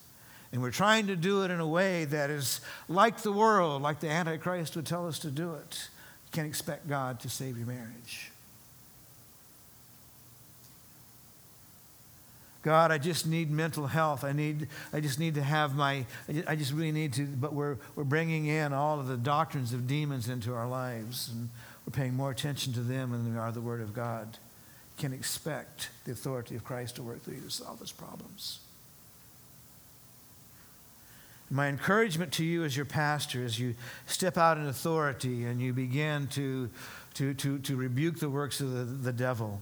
[0.54, 4.00] And we're trying to do it in a way that is like the world, like
[4.00, 5.90] the Antichrist would tell us to do it.
[6.26, 8.32] You can't expect God to save your marriage.
[12.64, 14.24] God, I just need mental health.
[14.24, 16.06] I need, I just need to have my,
[16.48, 19.88] I just really need to, but we're, we're bringing in all of the doctrines of
[19.88, 21.50] demons into our lives, and
[21.86, 24.38] we're paying more attention to them than we are the Word of God.
[24.98, 28.60] Can't expect the authority of Christ to work through you to solve those problems.
[31.50, 33.76] My encouragement to you as your pastor, as you
[34.08, 36.70] step out in authority and you begin to,
[37.16, 39.62] to, to, to rebuke the works of the, the devil,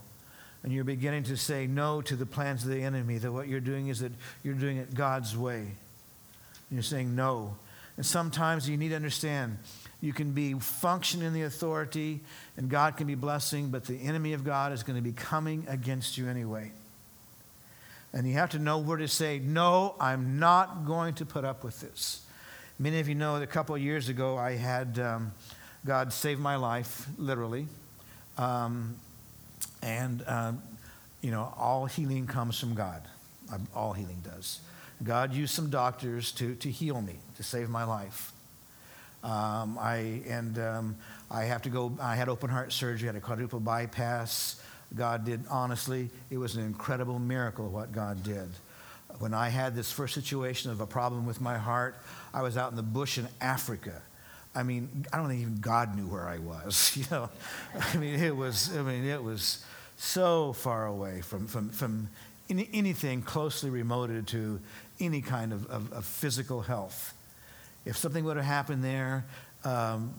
[0.63, 3.59] and you're beginning to say no to the plans of the enemy, that what you're
[3.59, 5.59] doing is that you're doing it God's way.
[5.59, 5.71] And
[6.71, 7.57] you're saying no.
[7.97, 9.57] And sometimes you need to understand
[10.03, 12.19] you can be functioning in the authority
[12.57, 15.65] and God can be blessing, but the enemy of God is going to be coming
[15.69, 16.73] against you anyway.
[18.11, 21.63] And you have to know where to say, No, I'm not going to put up
[21.63, 22.25] with this.
[22.77, 25.31] Many of you know that a couple of years ago, I had um,
[25.85, 27.67] God save my life, literally.
[28.37, 28.97] Um,
[29.81, 30.61] and, um,
[31.21, 33.03] you know, all healing comes from God.
[33.53, 34.59] Um, all healing does.
[35.01, 38.33] God used some doctors to, to heal me, to save my life.
[39.23, 40.95] Um, I, and um,
[41.31, 44.61] I have to go, I had open heart surgery, I had a quadruple bypass.
[44.95, 48.49] God did, honestly, it was an incredible miracle what God did.
[49.19, 51.95] When I had this first situation of a problem with my heart,
[52.33, 54.01] I was out in the bush in Africa.
[54.55, 56.95] I mean, I don't think even God knew where I was.
[56.97, 57.29] You know,
[57.79, 58.75] I mean, it was.
[58.75, 59.63] I mean, it was
[59.97, 62.09] so far away from from from
[62.49, 64.59] any, anything closely remoted to
[64.99, 67.13] any kind of, of, of, physical health.
[67.85, 69.25] If something would have happened there,
[69.65, 70.13] um,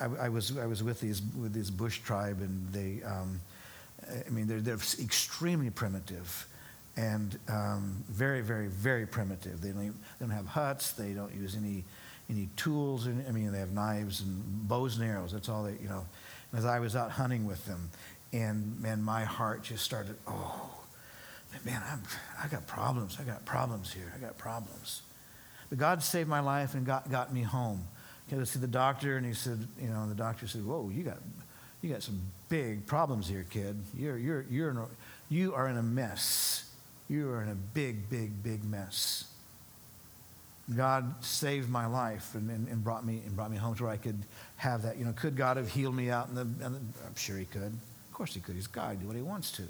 [0.00, 3.02] I, I, was I was with these with this bush tribe, and they.
[3.04, 3.40] Um,
[4.26, 6.46] I mean, they're, they're extremely primitive
[6.96, 9.60] and um, very, very, very primitive.
[9.60, 10.92] They don't, they don't have huts.
[10.92, 11.84] They don't use any,
[12.30, 13.06] any tools.
[13.06, 15.32] I mean, they have knives and bows and arrows.
[15.32, 16.06] That's all they, you know.
[16.52, 17.90] And as I was out hunting with them,
[18.32, 20.70] and man, my heart just started, oh,
[21.64, 22.02] man, I'm,
[22.42, 23.18] I got problems.
[23.20, 24.12] I got problems here.
[24.16, 25.02] I got problems.
[25.68, 27.84] But God saved my life and got, got me home.
[28.30, 30.90] I went to see the doctor, and he said, you know, the doctor said, whoa,
[30.92, 31.18] you got
[31.82, 33.76] you got some big problems here, kid.
[33.96, 34.86] You're, you're, you're in a,
[35.28, 36.68] you are in a mess.
[37.08, 39.30] You are in a big, big, big mess.
[40.74, 43.92] God saved my life and, and, and, brought me and brought me home to where
[43.92, 44.20] I could
[44.56, 44.96] have that.
[44.96, 47.44] You know, could God have healed me out in the, in the I'm sure he
[47.44, 47.62] could.
[47.62, 48.56] Of course he could.
[48.56, 49.00] He's God.
[49.00, 49.62] Do what he wants to.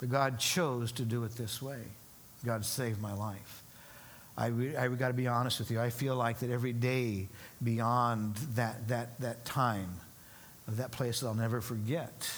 [0.00, 1.80] But God chose to do it this way.
[2.42, 3.63] God saved my life.
[4.36, 5.80] I, re, I got to be honest with you.
[5.80, 7.28] I feel like that every day
[7.62, 10.00] beyond that, that, that time,
[10.66, 12.30] that place that I'll never forget.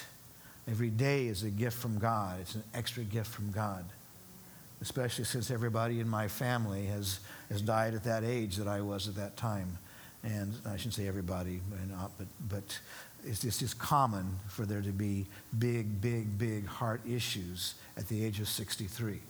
[0.68, 3.84] Every day is a gift from God, it's an extra gift from God.
[4.82, 9.08] Especially since everybody in my family has, has died at that age that I was
[9.08, 9.78] at that time.
[10.22, 11.60] And I shouldn't say everybody,
[12.18, 12.78] but, but
[13.24, 15.26] it's it's just common for there to be
[15.58, 19.20] big, big, big heart issues at the age of 63.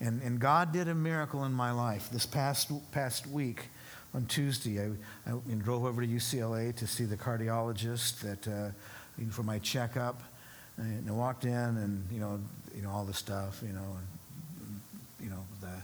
[0.00, 2.08] And, and God did a miracle in my life.
[2.10, 3.68] This past, past week,
[4.14, 4.90] on Tuesday, I,
[5.26, 8.70] I drove over to UCLA to see the cardiologist that uh,
[9.30, 10.22] for my checkup.
[10.76, 12.40] And I walked in, and you know,
[12.74, 14.80] you know all the stuff, you know, and,
[15.20, 15.82] you know, the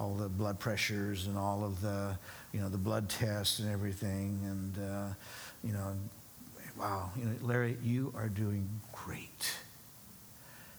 [0.00, 2.16] all the blood pressures and all of the,
[2.52, 4.38] you know, the blood tests and everything.
[4.44, 5.08] And, uh,
[5.64, 5.94] you know,
[6.78, 9.56] wow, you know, Larry, you are doing great.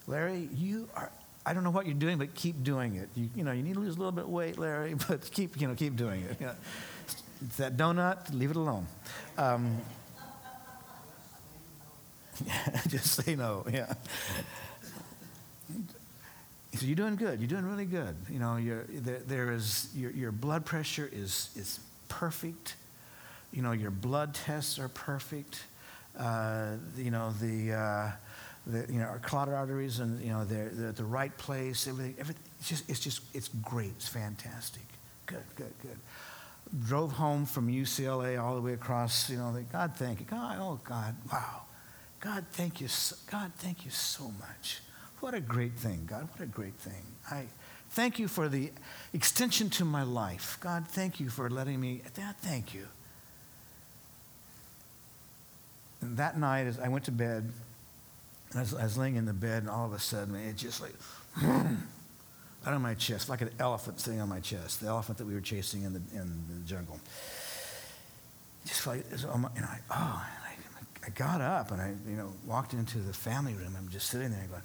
[0.07, 1.11] Larry, you are,
[1.49, 3.09] I don't know what you're doing, but keep doing it.
[3.15, 5.59] You, you know, you need to lose a little bit of weight, Larry, but keep,
[5.59, 6.39] you know, keep doing it.
[6.39, 6.55] You know,
[7.57, 8.85] that donut, leave it alone.
[9.35, 9.77] Um,
[12.87, 13.91] just say no, yeah.
[16.75, 17.39] So you're doing good.
[17.39, 18.15] You're doing really good.
[18.29, 21.79] You know, there, there is, your, your blood pressure is, is
[22.09, 22.75] perfect.
[23.51, 25.63] You know, your blood tests are perfect.
[26.15, 28.11] Uh, you know, the, uh,
[28.71, 31.87] the, you know, our carotid arteries and, you know, they're, they're at the right place.
[31.87, 33.91] Everything, everything it's, just, it's just, it's great.
[33.91, 34.83] It's fantastic.
[35.25, 35.97] Good, good, good.
[36.85, 40.25] Drove home from UCLA all the way across, you know, God, thank you.
[40.25, 41.63] God, oh, God, wow.
[42.19, 42.87] God, thank you.
[42.87, 44.81] So, God, thank you so much.
[45.19, 46.27] What a great thing, God.
[46.31, 47.03] What a great thing.
[47.29, 47.45] I
[47.91, 48.71] thank you for the
[49.13, 50.57] extension to my life.
[50.61, 52.01] God, thank you for letting me.
[52.13, 52.87] Dad, thank you.
[56.01, 57.51] And that night, as I went to bed,
[58.55, 60.81] I was, I was laying in the bed, and all of a sudden, it just
[60.81, 60.93] like
[62.65, 65.33] out of my chest, like an elephant sitting on my chest, the elephant that we
[65.33, 66.99] were chasing in the, in the jungle.
[68.65, 72.97] Just like, know, I, oh, I, I got up and I, you know, walked into
[72.99, 73.75] the family room.
[73.77, 74.61] I'm just sitting there going,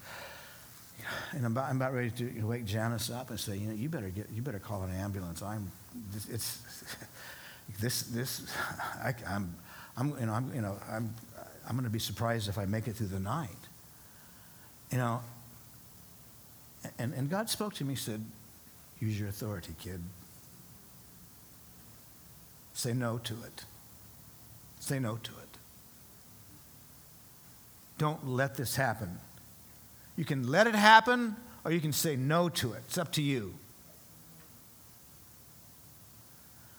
[1.33, 3.89] and I'm about, I'm about ready to wake Janice up and say, you know, you
[3.89, 5.43] better get, you better call an ambulance.
[5.43, 5.71] I'm,
[6.15, 6.63] it's,
[7.81, 8.47] this, this,
[9.03, 9.55] I, I'm,
[9.97, 11.15] I'm, you know, I'm, you know, I'm,
[11.69, 13.51] I'm going to be surprised if I make it through the night.
[14.95, 15.23] You know,
[17.01, 18.25] and, and God spoke to me, said,
[19.01, 20.01] use your authority, kid.
[22.75, 23.65] Say no to it.
[24.79, 25.59] Say no to it.
[27.99, 29.19] Don't let this happen.
[30.17, 31.35] You can let it happen
[31.65, 32.83] or you can say no to it.
[32.87, 33.53] It's up to you.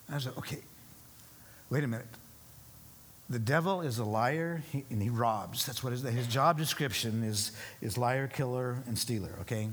[0.09, 0.59] I like, okay,
[1.69, 2.07] wait a minute.
[3.29, 5.65] The devil is a liar and he robs.
[5.65, 7.51] That's what his, his job description is,
[7.81, 9.69] is liar, killer, and stealer, okay?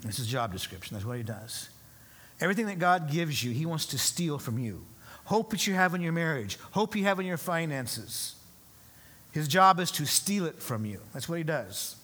[0.00, 0.96] This is job description.
[0.96, 1.68] That's what he does.
[2.40, 4.84] Everything that God gives you, he wants to steal from you.
[5.26, 8.34] Hope that you have in your marriage, hope you have in your finances.
[9.30, 11.00] His job is to steal it from you.
[11.14, 11.96] That's what he does.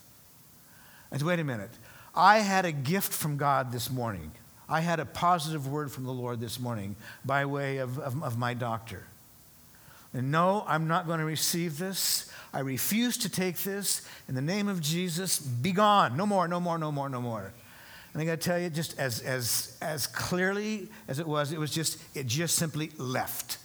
[1.11, 1.70] And wait a minute.
[2.14, 4.30] I had a gift from God this morning.
[4.68, 8.39] I had a positive word from the Lord this morning by way of, of, of
[8.39, 9.05] my doctor.
[10.14, 12.32] And no, I'm not going to receive this.
[12.52, 14.09] I refuse to take this.
[14.28, 16.16] In the name of Jesus, be gone.
[16.16, 17.52] No more, no more, no more, no more.
[18.14, 21.59] And I got to tell you, just as, as, as clearly as it was, it
[21.59, 23.59] was just, it just simply left.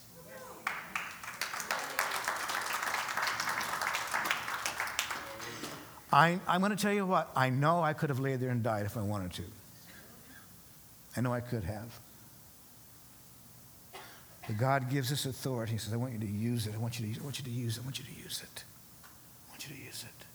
[6.12, 8.62] I, I'm going to tell you what, I know I could have laid there and
[8.62, 9.44] died if I wanted to.
[11.18, 12.00] I know I could have.
[14.48, 15.74] But God gives us authority.
[15.74, 16.74] He says, I want you to use it.
[16.76, 17.22] I want you to use it.
[17.22, 17.82] I want you to use it.
[17.82, 18.64] I want you to use it.
[19.48, 20.26] I want you to use it.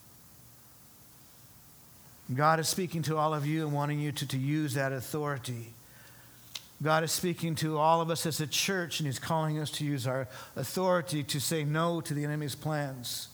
[2.35, 5.73] God is speaking to all of you and wanting you to, to use that authority.
[6.83, 9.85] God is speaking to all of us as a church, and He's calling us to
[9.85, 13.29] use our authority to say no to the enemy's plans.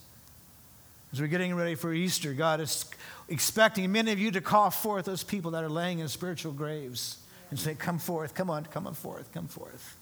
[1.12, 2.87] As we're getting ready for Easter, God is
[3.29, 7.18] expecting many of you to call forth those people that are laying in spiritual graves
[7.51, 9.97] and say, Come forth, come on, come on forth, come forth.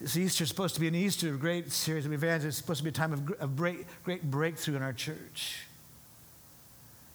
[0.00, 2.48] This Easter is supposed to be an Easter, of great series of evangelists.
[2.48, 5.60] It's supposed to be a time of, of great, great breakthrough in our church.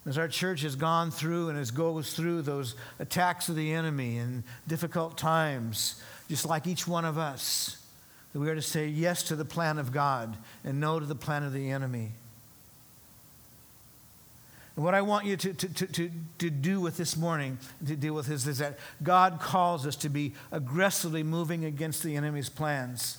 [0.05, 4.17] As our church has gone through and as goes through those attacks of the enemy
[4.17, 7.85] and difficult times, just like each one of us,
[8.31, 11.15] that we are to say yes to the plan of God and no to the
[11.15, 12.11] plan of the enemy.
[14.79, 18.13] And what I want you to, to, to, to, do with this morning, to deal
[18.13, 23.17] with, is, is that God calls us to be aggressively moving against the enemy's plans.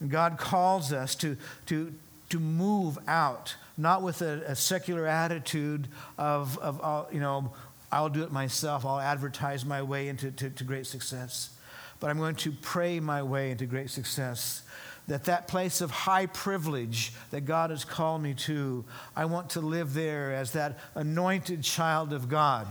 [0.00, 1.36] And God calls us to,
[1.66, 1.92] to,
[2.30, 7.52] to move out, not with a, a secular attitude of, of uh, you know,
[7.92, 11.50] I'll do it myself, I'll advertise my way into to, to great success.
[12.00, 14.62] But I'm going to pray my way into great success
[15.08, 18.84] that that place of high privilege that God has called me to,
[19.16, 22.66] I want to live there as that anointed child of God,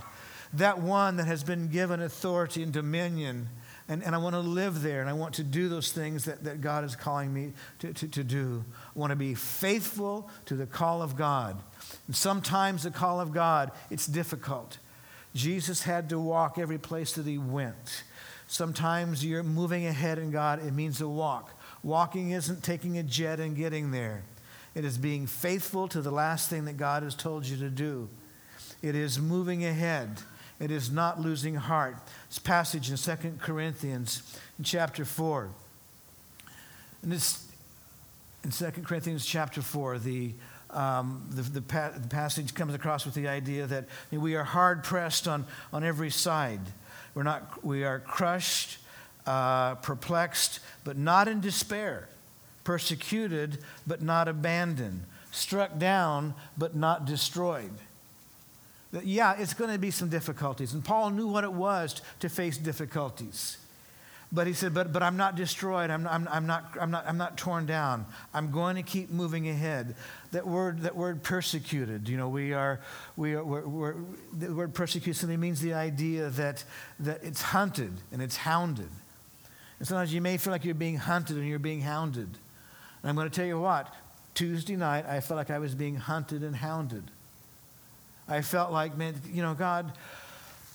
[0.54, 3.50] that one that has been given authority and dominion.
[3.90, 6.44] And, and I want to live there and I want to do those things that,
[6.44, 8.64] that God is calling me to, to, to do.
[8.96, 11.58] I want to be faithful to the call of God.
[12.06, 14.78] And sometimes the call of God, it's difficult.
[15.34, 18.04] Jesus had to walk every place that he went.
[18.48, 21.57] Sometimes you're moving ahead in God, it means a walk.
[21.84, 24.24] Walking isn't taking a jet and getting there,
[24.76, 28.10] it is being faithful to the last thing that God has told you to do.
[28.82, 30.22] It is moving ahead.
[30.60, 31.98] It is not losing heart.
[32.30, 35.50] This passage in 2 Corinthians in chapter 4.
[37.04, 37.48] And this
[38.44, 40.34] in 2 Corinthians chapter 4, the,
[40.70, 44.84] um, the, the, pa- the, passage comes across with the idea that we are hard
[44.84, 46.62] pressed on, on every side.
[47.14, 48.78] We're not, we are crushed,
[49.28, 52.10] uh, perplexed, but not in despair,
[52.64, 57.72] persecuted, but not abandoned, struck down, but not destroyed
[59.04, 60.74] yeah, it's going to be some difficulties.
[60.74, 63.58] And Paul knew what it was to face difficulties.
[64.32, 65.90] But he said, but, but I'm not destroyed.
[65.90, 68.06] I'm, I'm, I'm, not, I'm, not, I'm not torn down.
[68.34, 69.96] I'm going to keep moving ahead.
[70.32, 72.82] That word, that word persecuted, you know, we are,
[73.16, 73.96] we are we're, we're,
[74.38, 76.66] the word persecuted means the idea that,
[77.00, 78.90] that it's hunted and it's hounded.
[79.80, 82.30] And sometimes you may feel like you're being hunted and you're being hounded.
[83.02, 83.94] And I'm going to tell you what,
[84.34, 87.04] Tuesday night, I felt like I was being hunted and hounded.
[88.28, 89.92] I felt like, man, you know, God,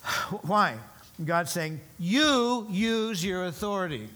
[0.43, 0.77] why?
[1.25, 4.09] God's saying, You use your authority.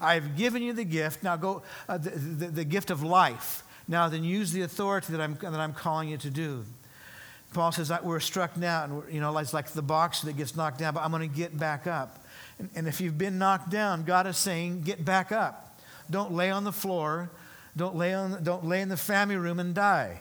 [0.00, 1.22] I've given you the gift.
[1.22, 3.62] Now go, uh, the, the, the, gift of life.
[3.86, 6.64] Now then use the authority that I'm, that I'm calling you to do.
[7.52, 10.78] Paul says, We're struck now, And, you know, it's like the box that gets knocked
[10.78, 12.24] down, but I'm going to get back up.
[12.74, 15.80] And, if you've been knocked down, God is saying, Get back up.
[16.10, 17.30] Don't lay on the floor.
[17.76, 20.20] Don't lay, on, don't lay in the family room and die.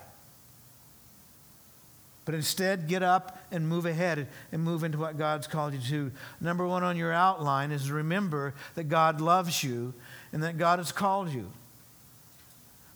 [2.23, 6.11] But instead, get up and move ahead and move into what God's called you to.
[6.39, 9.93] Number one on your outline is remember that God loves you
[10.31, 11.51] and that God has called you.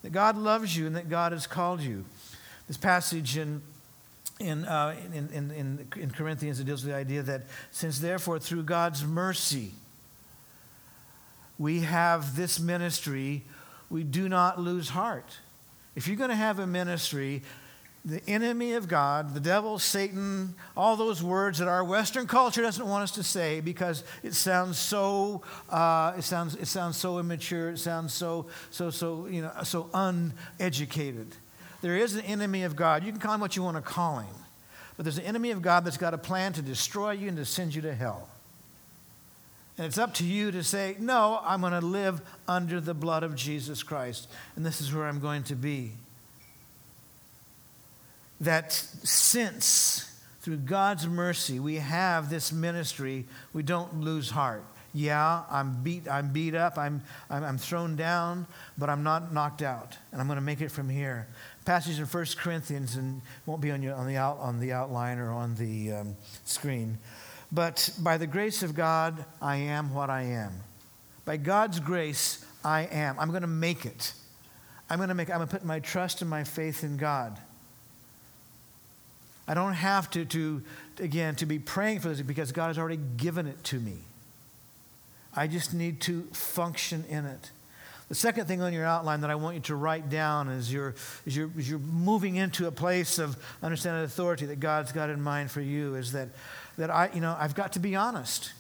[0.04, 2.06] That God loves you and that God has called you.
[2.68, 3.62] This passage in,
[4.40, 8.40] in, uh, in, in, in, in Corinthians it deals with the idea that since, therefore,
[8.40, 9.72] through God's mercy,
[11.58, 13.44] we have this ministry,
[13.90, 15.38] we do not lose heart.
[15.96, 17.44] If you're going to have a ministry,
[18.04, 22.86] the enemy of God, the devil, Satan, all those words that our Western culture doesn't
[22.86, 27.70] want us to say because it sounds so uh, it sounds it sounds so immature.
[27.72, 31.36] It sounds so so so you know so uneducated.
[31.86, 33.04] There is an enemy of God.
[33.04, 34.34] You can call him what you want to call him,
[34.98, 37.46] but there's an enemy of God that's got a plan to destroy you and to
[37.46, 38.28] send you to hell.
[39.78, 43.22] And it's up to you to say, no, I'm going to live under the blood
[43.22, 45.92] of Jesus Christ, and this is where I'm going to be
[48.42, 50.12] that since
[50.42, 54.64] through God's mercy we have this ministry, we don't lose heart.
[54.96, 59.62] Yeah, I'm beat, I'm beat up, I'm, I'm, I'm thrown down, but I'm not knocked
[59.62, 61.28] out, and I'm going to make it from here.
[61.66, 65.18] Passage in 1 Corinthians, and won't be on, your, on, the, out, on the outline
[65.18, 66.98] or on the um, screen.
[67.52, 70.54] But by the grace of God, I am what I am.
[71.26, 73.18] By God's grace, I am.
[73.20, 74.14] I'm going to make it.
[74.90, 75.30] I'm going to make.
[75.30, 77.40] I'm going to put my trust and my faith in God.
[79.48, 80.64] I don't have to, to,
[81.00, 83.98] again, to be praying for this because God has already given it to me.
[85.36, 87.52] I just need to function in it.
[88.10, 90.94] The second thing on your outline that I want you to write down as you're,
[91.26, 95.22] as you're, as you're moving into a place of understanding authority that God's got in
[95.22, 96.30] mind for you is that,
[96.78, 98.54] that I, you know, I've got to be honest.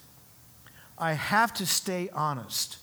[0.97, 2.77] I have to stay honest.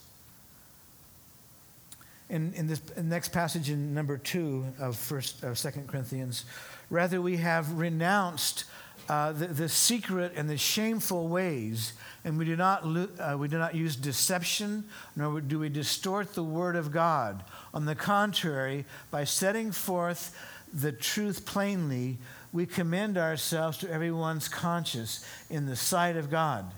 [2.30, 6.46] In, in this in next passage in number two of first of Second Corinthians,
[6.92, 8.64] Rather, we have renounced
[9.08, 11.92] uh, the, the, secret and the shameful ways,
[12.24, 14.84] and we do, not, uh, we do not use deception,
[15.16, 17.44] nor do we distort the word of God.
[17.74, 20.36] On the contrary, by setting forth
[20.72, 22.18] the truth plainly,
[22.52, 26.70] we commend ourselves to everyone's conscience in the sight of God.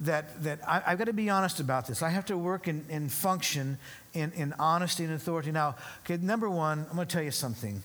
[0.00, 2.02] That, that I, have got to be honest about this.
[2.02, 3.78] I have to work in, and function
[4.12, 5.52] in, in honesty and authority.
[5.52, 7.82] Now, okay, number one, I'm going to tell you something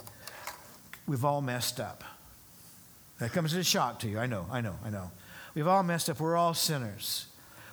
[1.07, 2.03] we've all messed up.
[3.20, 4.17] That comes as a shock to you.
[4.17, 5.11] I know, I know, I know.
[5.53, 6.20] We've all messed up.
[6.20, 7.26] We're all sinners.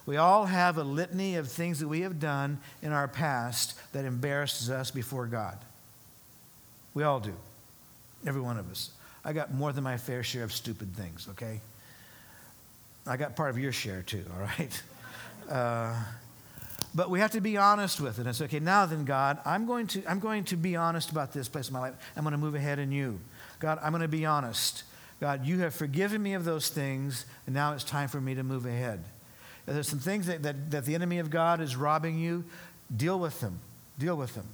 [0.06, 4.04] We all have a litany of things that we have done in our past that
[4.04, 5.58] embarrasses us before God.
[6.94, 7.34] We all do.
[8.26, 8.90] Every one of us.
[9.24, 11.60] I got more than my fair share of stupid things, okay?
[13.06, 14.82] I got part of your share too, all right?
[15.46, 15.94] Uh,
[16.92, 19.86] but we have to be honest with it say, okay, now then, God, I'm going
[19.86, 21.94] to, I'm going to be honest about this place in my life.
[22.16, 23.20] I'm going to move ahead in you.
[23.60, 24.82] God, I'm going to be honest.
[25.20, 28.42] God, you have forgiven me of those things, and now it's time for me to
[28.42, 29.02] move ahead.
[29.64, 32.44] There's some things that, that, that the enemy of God is robbing you,
[32.94, 33.58] deal with them.
[33.98, 34.46] Deal with them.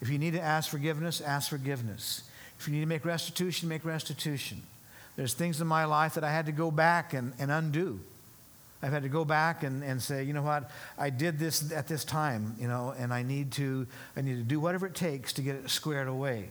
[0.00, 2.22] If you need to ask forgiveness, ask forgiveness.
[2.58, 4.62] If you need to make restitution, make restitution.
[5.16, 8.00] There's things in my life that I had to go back and, and undo.
[8.82, 11.86] I've had to go back and, and say, you know what, I did this at
[11.86, 15.34] this time, you know, and I need to I need to do whatever it takes
[15.34, 16.48] to get it squared away.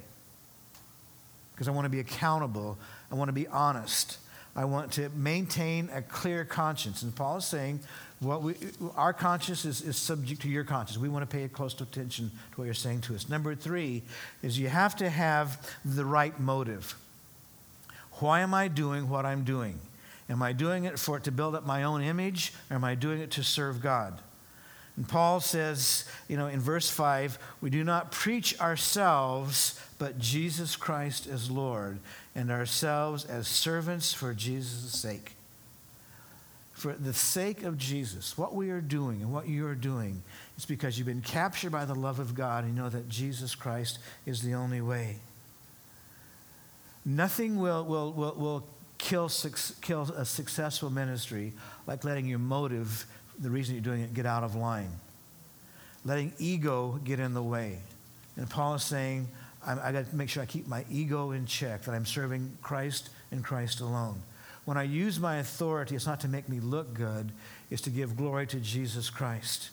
[1.53, 2.77] Because I want to be accountable.
[3.11, 4.17] I want to be honest.
[4.55, 7.01] I want to maintain a clear conscience.
[7.03, 7.79] And Paul is saying,
[8.19, 8.55] what we,
[8.95, 10.97] our conscience is, is subject to your conscience.
[10.97, 13.29] We want to pay close attention to what you're saying to us.
[13.29, 14.03] Number three
[14.43, 16.95] is you have to have the right motive.
[18.13, 19.79] Why am I doing what I'm doing?
[20.29, 22.95] Am I doing it for it to build up my own image, or am I
[22.95, 24.19] doing it to serve God?
[24.97, 30.75] And Paul says, you know, in verse 5, we do not preach ourselves, but Jesus
[30.75, 31.99] Christ as Lord,
[32.39, 35.33] and ourselves as servants for Jesus' sake.
[36.71, 40.23] For the sake of Jesus, what we are doing and what you are doing
[40.57, 43.55] is because you've been captured by the love of God and you know that Jesus
[43.55, 45.17] Christ is the only way.
[47.05, 48.67] Nothing will, will, will, will
[48.97, 49.29] kill,
[49.81, 51.51] kill a successful ministry
[51.87, 53.05] like letting your motive
[53.37, 54.91] the reason you're doing it, get out of line.
[56.05, 57.79] Letting ego get in the way.
[58.37, 59.27] And Paul is saying,
[59.69, 62.57] I, I got to make sure I keep my ego in check, that I'm serving
[62.61, 64.21] Christ and Christ alone.
[64.65, 67.31] When I use my authority, it's not to make me look good,
[67.69, 69.69] it's to give glory to Jesus Christ.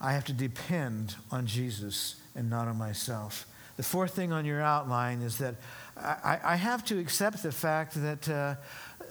[0.00, 3.46] I have to depend on Jesus and not on myself.
[3.76, 5.54] The fourth thing on your outline is that
[5.96, 8.54] I, I have to accept the fact that uh,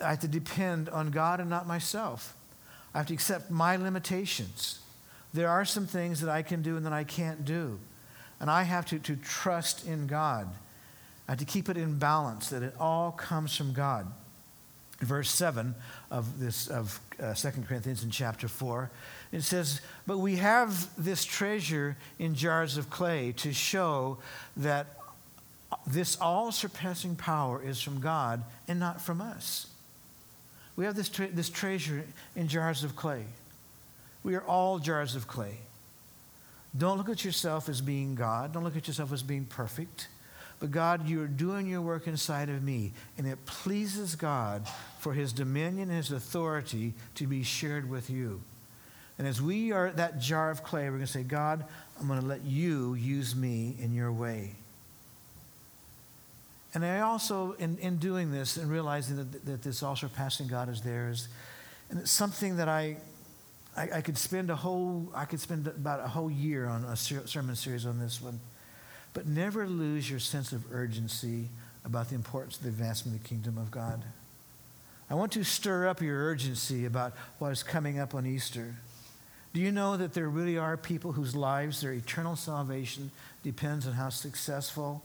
[0.04, 2.36] I have to depend on God and not myself.
[2.94, 4.80] I have to accept my limitations.
[5.34, 7.80] There are some things that I can do and that I can't do.
[8.40, 10.48] And I have to, to trust in God.
[11.28, 14.08] Have to keep it in balance, that it all comes from God.
[15.00, 15.76] Verse 7
[16.12, 18.90] of this of uh, 2 Corinthians in chapter 4,
[19.32, 24.18] it says, But we have this treasure in jars of clay to show
[24.58, 24.88] that
[25.86, 29.68] this all surpassing power is from God and not from us.
[30.76, 32.04] We have this, tre- this treasure
[32.36, 33.26] in jars of clay.
[34.24, 35.60] We are all jars of clay.
[36.78, 38.54] Don't look at yourself as being God.
[38.54, 40.08] Don't look at yourself as being perfect.
[40.60, 44.68] But God, you're doing your work inside of me, and it pleases God
[45.00, 48.42] for his dominion his authority to be shared with you.
[49.18, 51.66] And as we are that jar of clay, we're going to say, God,
[52.00, 54.56] I'm going to let you use me in your way.
[56.74, 60.70] And I also, in, in doing this and realizing that, that this all surpassing God
[60.70, 61.28] is there, is,
[61.90, 62.98] and it's something that I,
[63.80, 66.98] I, I, could spend a whole, I could spend about a whole year on a
[66.98, 68.42] ser- sermon series on this one.
[69.14, 71.48] But never lose your sense of urgency
[71.86, 74.04] about the importance of the advancement of the kingdom of God.
[75.10, 78.76] I want to stir up your urgency about what is coming up on Easter.
[79.54, 83.12] Do you know that there really are people whose lives, their eternal salvation,
[83.44, 85.04] depends on how successful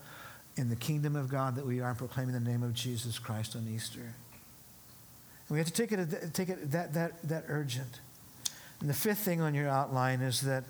[0.56, 3.68] in the kingdom of God that we are proclaiming the name of Jesus Christ on
[3.72, 4.00] Easter.
[4.00, 8.00] And we have to take it, take it that, that, that urgent.
[8.84, 10.62] And the fifth thing on your outline is that,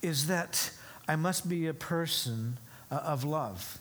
[0.00, 0.70] is that
[1.08, 2.56] I must be a person
[2.88, 3.80] uh, of love.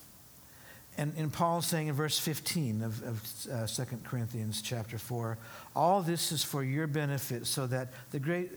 [0.97, 5.38] And, and Paul's saying in verse 15 of, of uh, 2 Corinthians chapter 4,
[5.76, 8.49] all this is for your benefit so that the great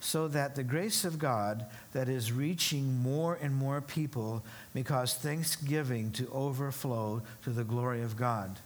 [0.00, 4.42] so that the grace of God that is reaching more and more people
[4.72, 8.58] may cause thanksgiving to overflow to the glory of God.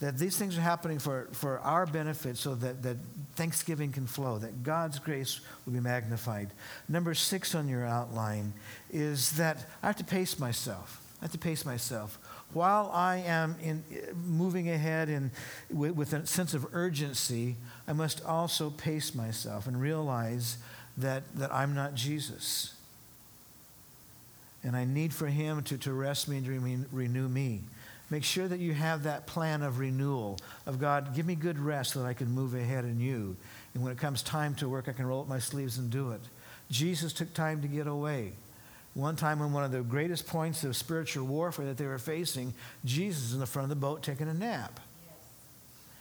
[0.00, 2.96] That these things are happening for, for our benefit so that, that
[3.34, 6.50] thanksgiving can flow, that God's grace will be magnified.
[6.88, 8.52] Number six on your outline
[8.92, 11.02] is that I have to pace myself.
[11.20, 12.18] I have to pace myself.
[12.52, 13.82] While I am in,
[14.24, 15.32] moving ahead in,
[15.68, 17.56] with, with a sense of urgency,
[17.88, 20.58] I must also pace myself and realize
[20.96, 22.74] that, that I'm not Jesus.
[24.62, 27.62] And I need for Him to, to rest me and to renew me.
[28.10, 31.92] Make sure that you have that plan of renewal of God, give me good rest
[31.92, 33.36] so that I can move ahead in you.
[33.74, 36.12] And when it comes time to work, I can roll up my sleeves and do
[36.12, 36.20] it.
[36.70, 38.32] Jesus took time to get away.
[38.94, 42.54] One time, in one of the greatest points of spiritual warfare that they were facing,
[42.84, 44.80] Jesus is in the front of the boat taking a nap.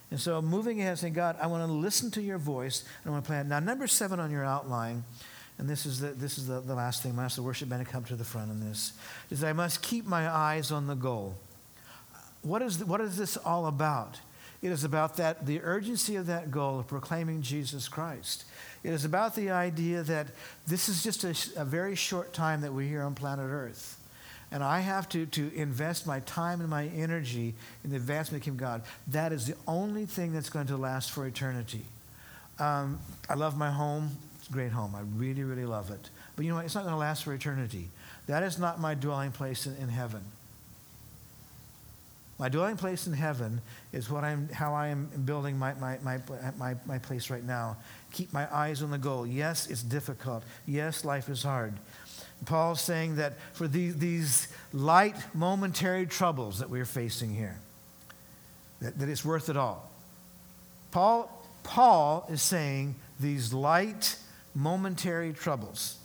[0.09, 3.11] And so moving ahead, saying, God, I want to listen to your voice and I
[3.11, 3.49] want to plan.
[3.49, 5.03] Now, number seven on your outline,
[5.57, 7.85] and this is the, this is the, the last thing, I ask the worship band
[7.85, 8.93] to come to the front on this,
[9.29, 11.35] is I must keep my eyes on the goal.
[12.41, 14.19] What is, the, what is this all about?
[14.61, 18.45] It is about that, the urgency of that goal of proclaiming Jesus Christ.
[18.83, 20.27] It is about the idea that
[20.65, 23.97] this is just a, a very short time that we're here on planet Earth
[24.51, 28.55] and I have to, to invest my time and my energy in the advancement of
[28.55, 31.85] God, that is the only thing that's going to last for eternity.
[32.59, 34.11] Um, I love my home.
[34.39, 34.95] It's a great home.
[34.95, 36.09] I really, really love it.
[36.35, 36.65] But you know what?
[36.65, 37.89] It's not going to last for eternity.
[38.27, 40.23] That is not my dwelling place in, in heaven.
[42.39, 43.61] My dwelling place in heaven
[43.91, 46.19] is what I'm, how I am building my, my, my,
[46.57, 47.77] my, my place right now.
[48.13, 49.25] Keep my eyes on the goal.
[49.25, 50.43] Yes, it's difficult.
[50.67, 51.73] Yes, life is hard.
[52.45, 57.59] Paul's saying that for these, these light momentary troubles that we're facing here,
[58.81, 59.89] that, that it's worth it all.
[60.91, 64.15] Paul, Paul is saying these light,
[64.53, 65.97] momentary troubles.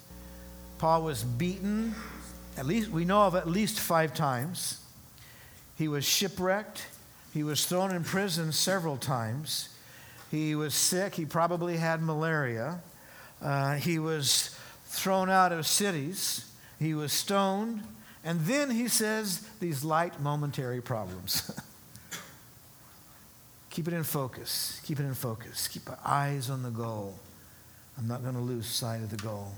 [0.79, 1.95] Paul was beaten,
[2.57, 4.82] at least we know of at least five times.
[5.83, 6.87] He was shipwrecked.
[7.35, 9.69] He was thrown in prison several times.
[10.31, 11.17] He was sick.
[11.17, 12.81] He probably had malaria.
[13.43, 16.49] Uh, he was thrown out of cities.
[16.79, 17.83] He was stoned.
[18.25, 21.51] And then he says these light momentary problems.
[23.71, 24.81] Keep it in focus.
[24.85, 25.67] Keep it in focus.
[25.67, 27.19] Keep our eyes on the goal.
[27.99, 29.53] I'm not going to lose sight of the goal.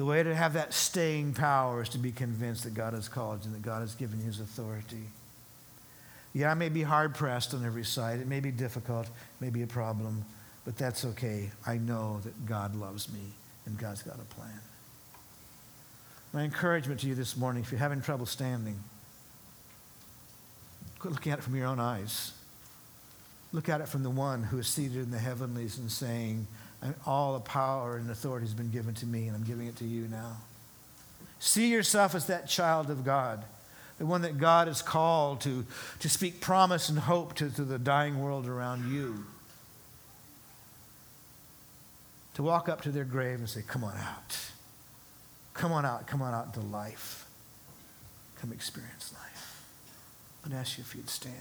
[0.00, 3.40] The way to have that staying power is to be convinced that God has called
[3.40, 5.02] you and that God has given you his authority.
[6.32, 8.18] Yeah, I may be hard pressed on every side.
[8.18, 10.24] It may be difficult, it may be a problem,
[10.64, 11.50] but that's okay.
[11.66, 13.20] I know that God loves me
[13.66, 14.58] and God's got a plan.
[16.32, 18.82] My encouragement to you this morning, if you're having trouble standing,
[20.98, 22.32] quit looking at it from your own eyes.
[23.52, 26.46] Look at it from the one who is seated in the heavenlies and saying,
[26.82, 29.76] And all the power and authority has been given to me, and I'm giving it
[29.76, 30.36] to you now.
[31.38, 33.44] See yourself as that child of God,
[33.98, 35.66] the one that God has called to,
[36.00, 39.24] to speak promise and hope to, to the dying world around you.
[42.34, 44.38] To walk up to their grave and say, Come on out.
[45.52, 46.06] Come on out.
[46.06, 47.26] Come on out into life.
[48.40, 49.62] Come experience life.
[50.46, 51.36] I'd ask you if you'd stand.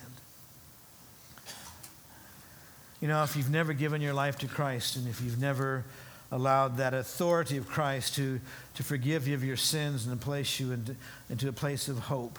[3.01, 5.85] You know, if you've never given your life to Christ and if you've never
[6.31, 8.41] allowed that authority of Christ to,
[8.75, 10.95] to forgive you of your sins and to place you into,
[11.29, 12.37] into a place of hope,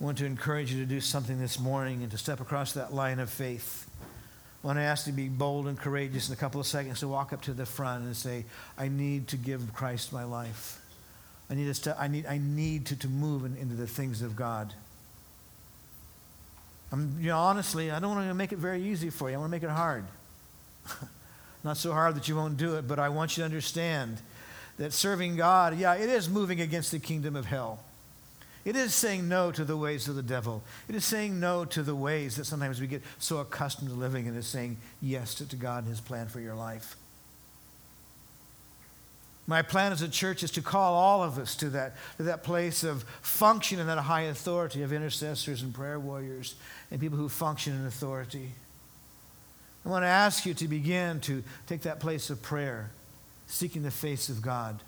[0.00, 2.94] I want to encourage you to do something this morning and to step across that
[2.94, 3.88] line of faith.
[4.62, 7.00] I want to ask you to be bold and courageous in a couple of seconds
[7.00, 8.44] to walk up to the front and say,
[8.76, 10.80] I need to give Christ my life.
[11.50, 14.22] I need, to, step, I need, I need to, to move in, into the things
[14.22, 14.72] of God.
[16.90, 19.36] I'm, you know, honestly, I don't want to make it very easy for you.
[19.36, 20.04] I want to make it hard.
[21.64, 24.20] Not so hard that you won't do it, but I want you to understand
[24.78, 27.80] that serving God, yeah, it is moving against the kingdom of hell.
[28.64, 30.62] It is saying no to the ways of the devil.
[30.88, 34.28] It is saying no to the ways that sometimes we get so accustomed to living
[34.28, 36.96] and is saying yes to, to God and his plan for your life.
[39.46, 42.42] My plan as a church is to call all of us to that, to that
[42.42, 46.54] place of function and that high authority of intercessors and prayer warriors
[46.90, 48.50] and people who function in authority.
[49.84, 52.90] I want to ask you to begin to take that place of prayer,
[53.46, 54.80] seeking the face of God,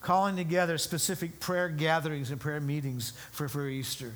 [0.00, 4.12] calling together specific prayer gatherings and prayer meetings for, for Easter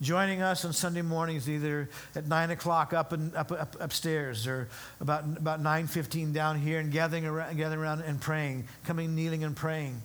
[0.00, 4.68] joining us on Sunday mornings either at 9 o'clock up, and, up, up upstairs or
[5.00, 9.56] about, about 9.15 down here and gathering around, gathering around and praying, coming kneeling and
[9.56, 10.00] praying.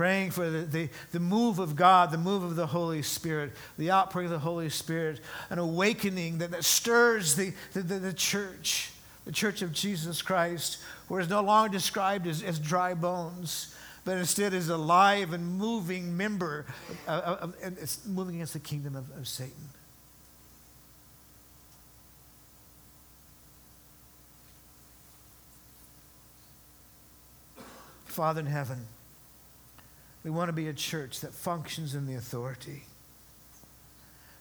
[0.00, 3.90] Praying for the, the, the move of God, the move of the Holy Spirit, the
[3.90, 5.20] outpouring of the Holy Spirit,
[5.50, 8.92] an awakening that, that stirs the, the, the, the church,
[9.26, 10.78] the church of Jesus Christ,
[11.08, 13.76] where it's no longer described as, as dry bones,
[14.06, 16.64] but instead is a live and moving member,
[17.06, 19.52] of, of, and it's moving against the kingdom of, of Satan.
[28.06, 28.86] Father in heaven,
[30.24, 32.84] we want to be a church that functions in the authority.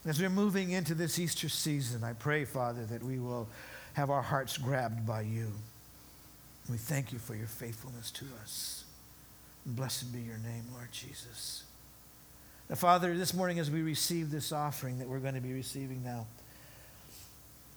[0.04, 3.48] And as we're moving into this Easter season, I pray, Father, that we will
[3.94, 5.52] have our hearts grabbed by you.
[6.70, 8.86] We thank you for your faithfulness to us.
[9.66, 11.64] Blessed be your name, Lord Jesus.
[12.70, 16.04] Now, Father, this morning as we receive this offering that we're going to be receiving
[16.04, 16.28] now,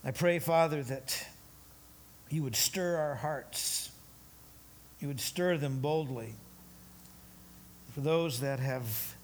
[0.05, 1.27] I pray, Father, that
[2.29, 3.91] you would stir our hearts.
[5.01, 6.35] You would stir them boldly.
[7.93, 9.15] For those that have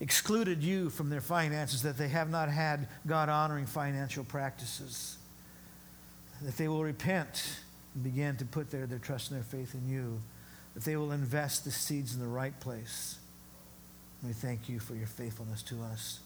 [0.00, 5.18] excluded you from their finances, that they have not had God honoring financial practices,
[6.42, 7.60] that they will repent
[7.94, 10.20] and begin to put their, their trust and their faith in you
[10.78, 13.18] that they will invest the seeds in the right place.
[14.22, 16.20] we thank you for your faithfulness to us.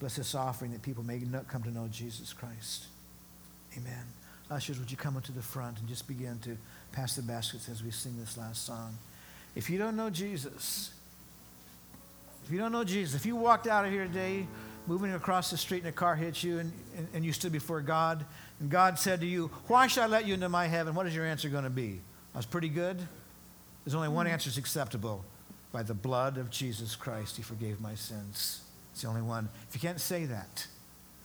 [0.00, 2.86] Bless this offering that people may not come to know Jesus Christ.
[3.78, 4.04] Amen.
[4.50, 6.56] Ushers, would you come up to the front and just begin to
[6.90, 8.98] pass the baskets as we sing this last song?
[9.54, 10.90] If you don't know Jesus,
[12.44, 14.46] if you don't know Jesus, if you walked out of here today
[14.86, 17.80] moving across the street and a car hit you and, and, and, you stood before
[17.80, 18.24] God
[18.60, 20.94] and God said to you, Why should I let you into my heaven?
[20.94, 22.00] What is your answer going to be?
[22.34, 22.98] I was pretty good.
[23.84, 24.32] There's only one hmm.
[24.32, 25.24] answer that's acceptable.
[25.70, 28.62] By the blood of Jesus Christ, He forgave my sins.
[28.92, 29.48] It's the only one.
[29.68, 30.66] If you can't say that,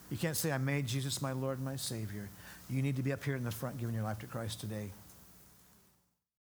[0.09, 2.30] you can't say, I made Jesus my Lord and my Savior.
[2.70, 4.91] You need to be up here in the front giving your life to Christ today.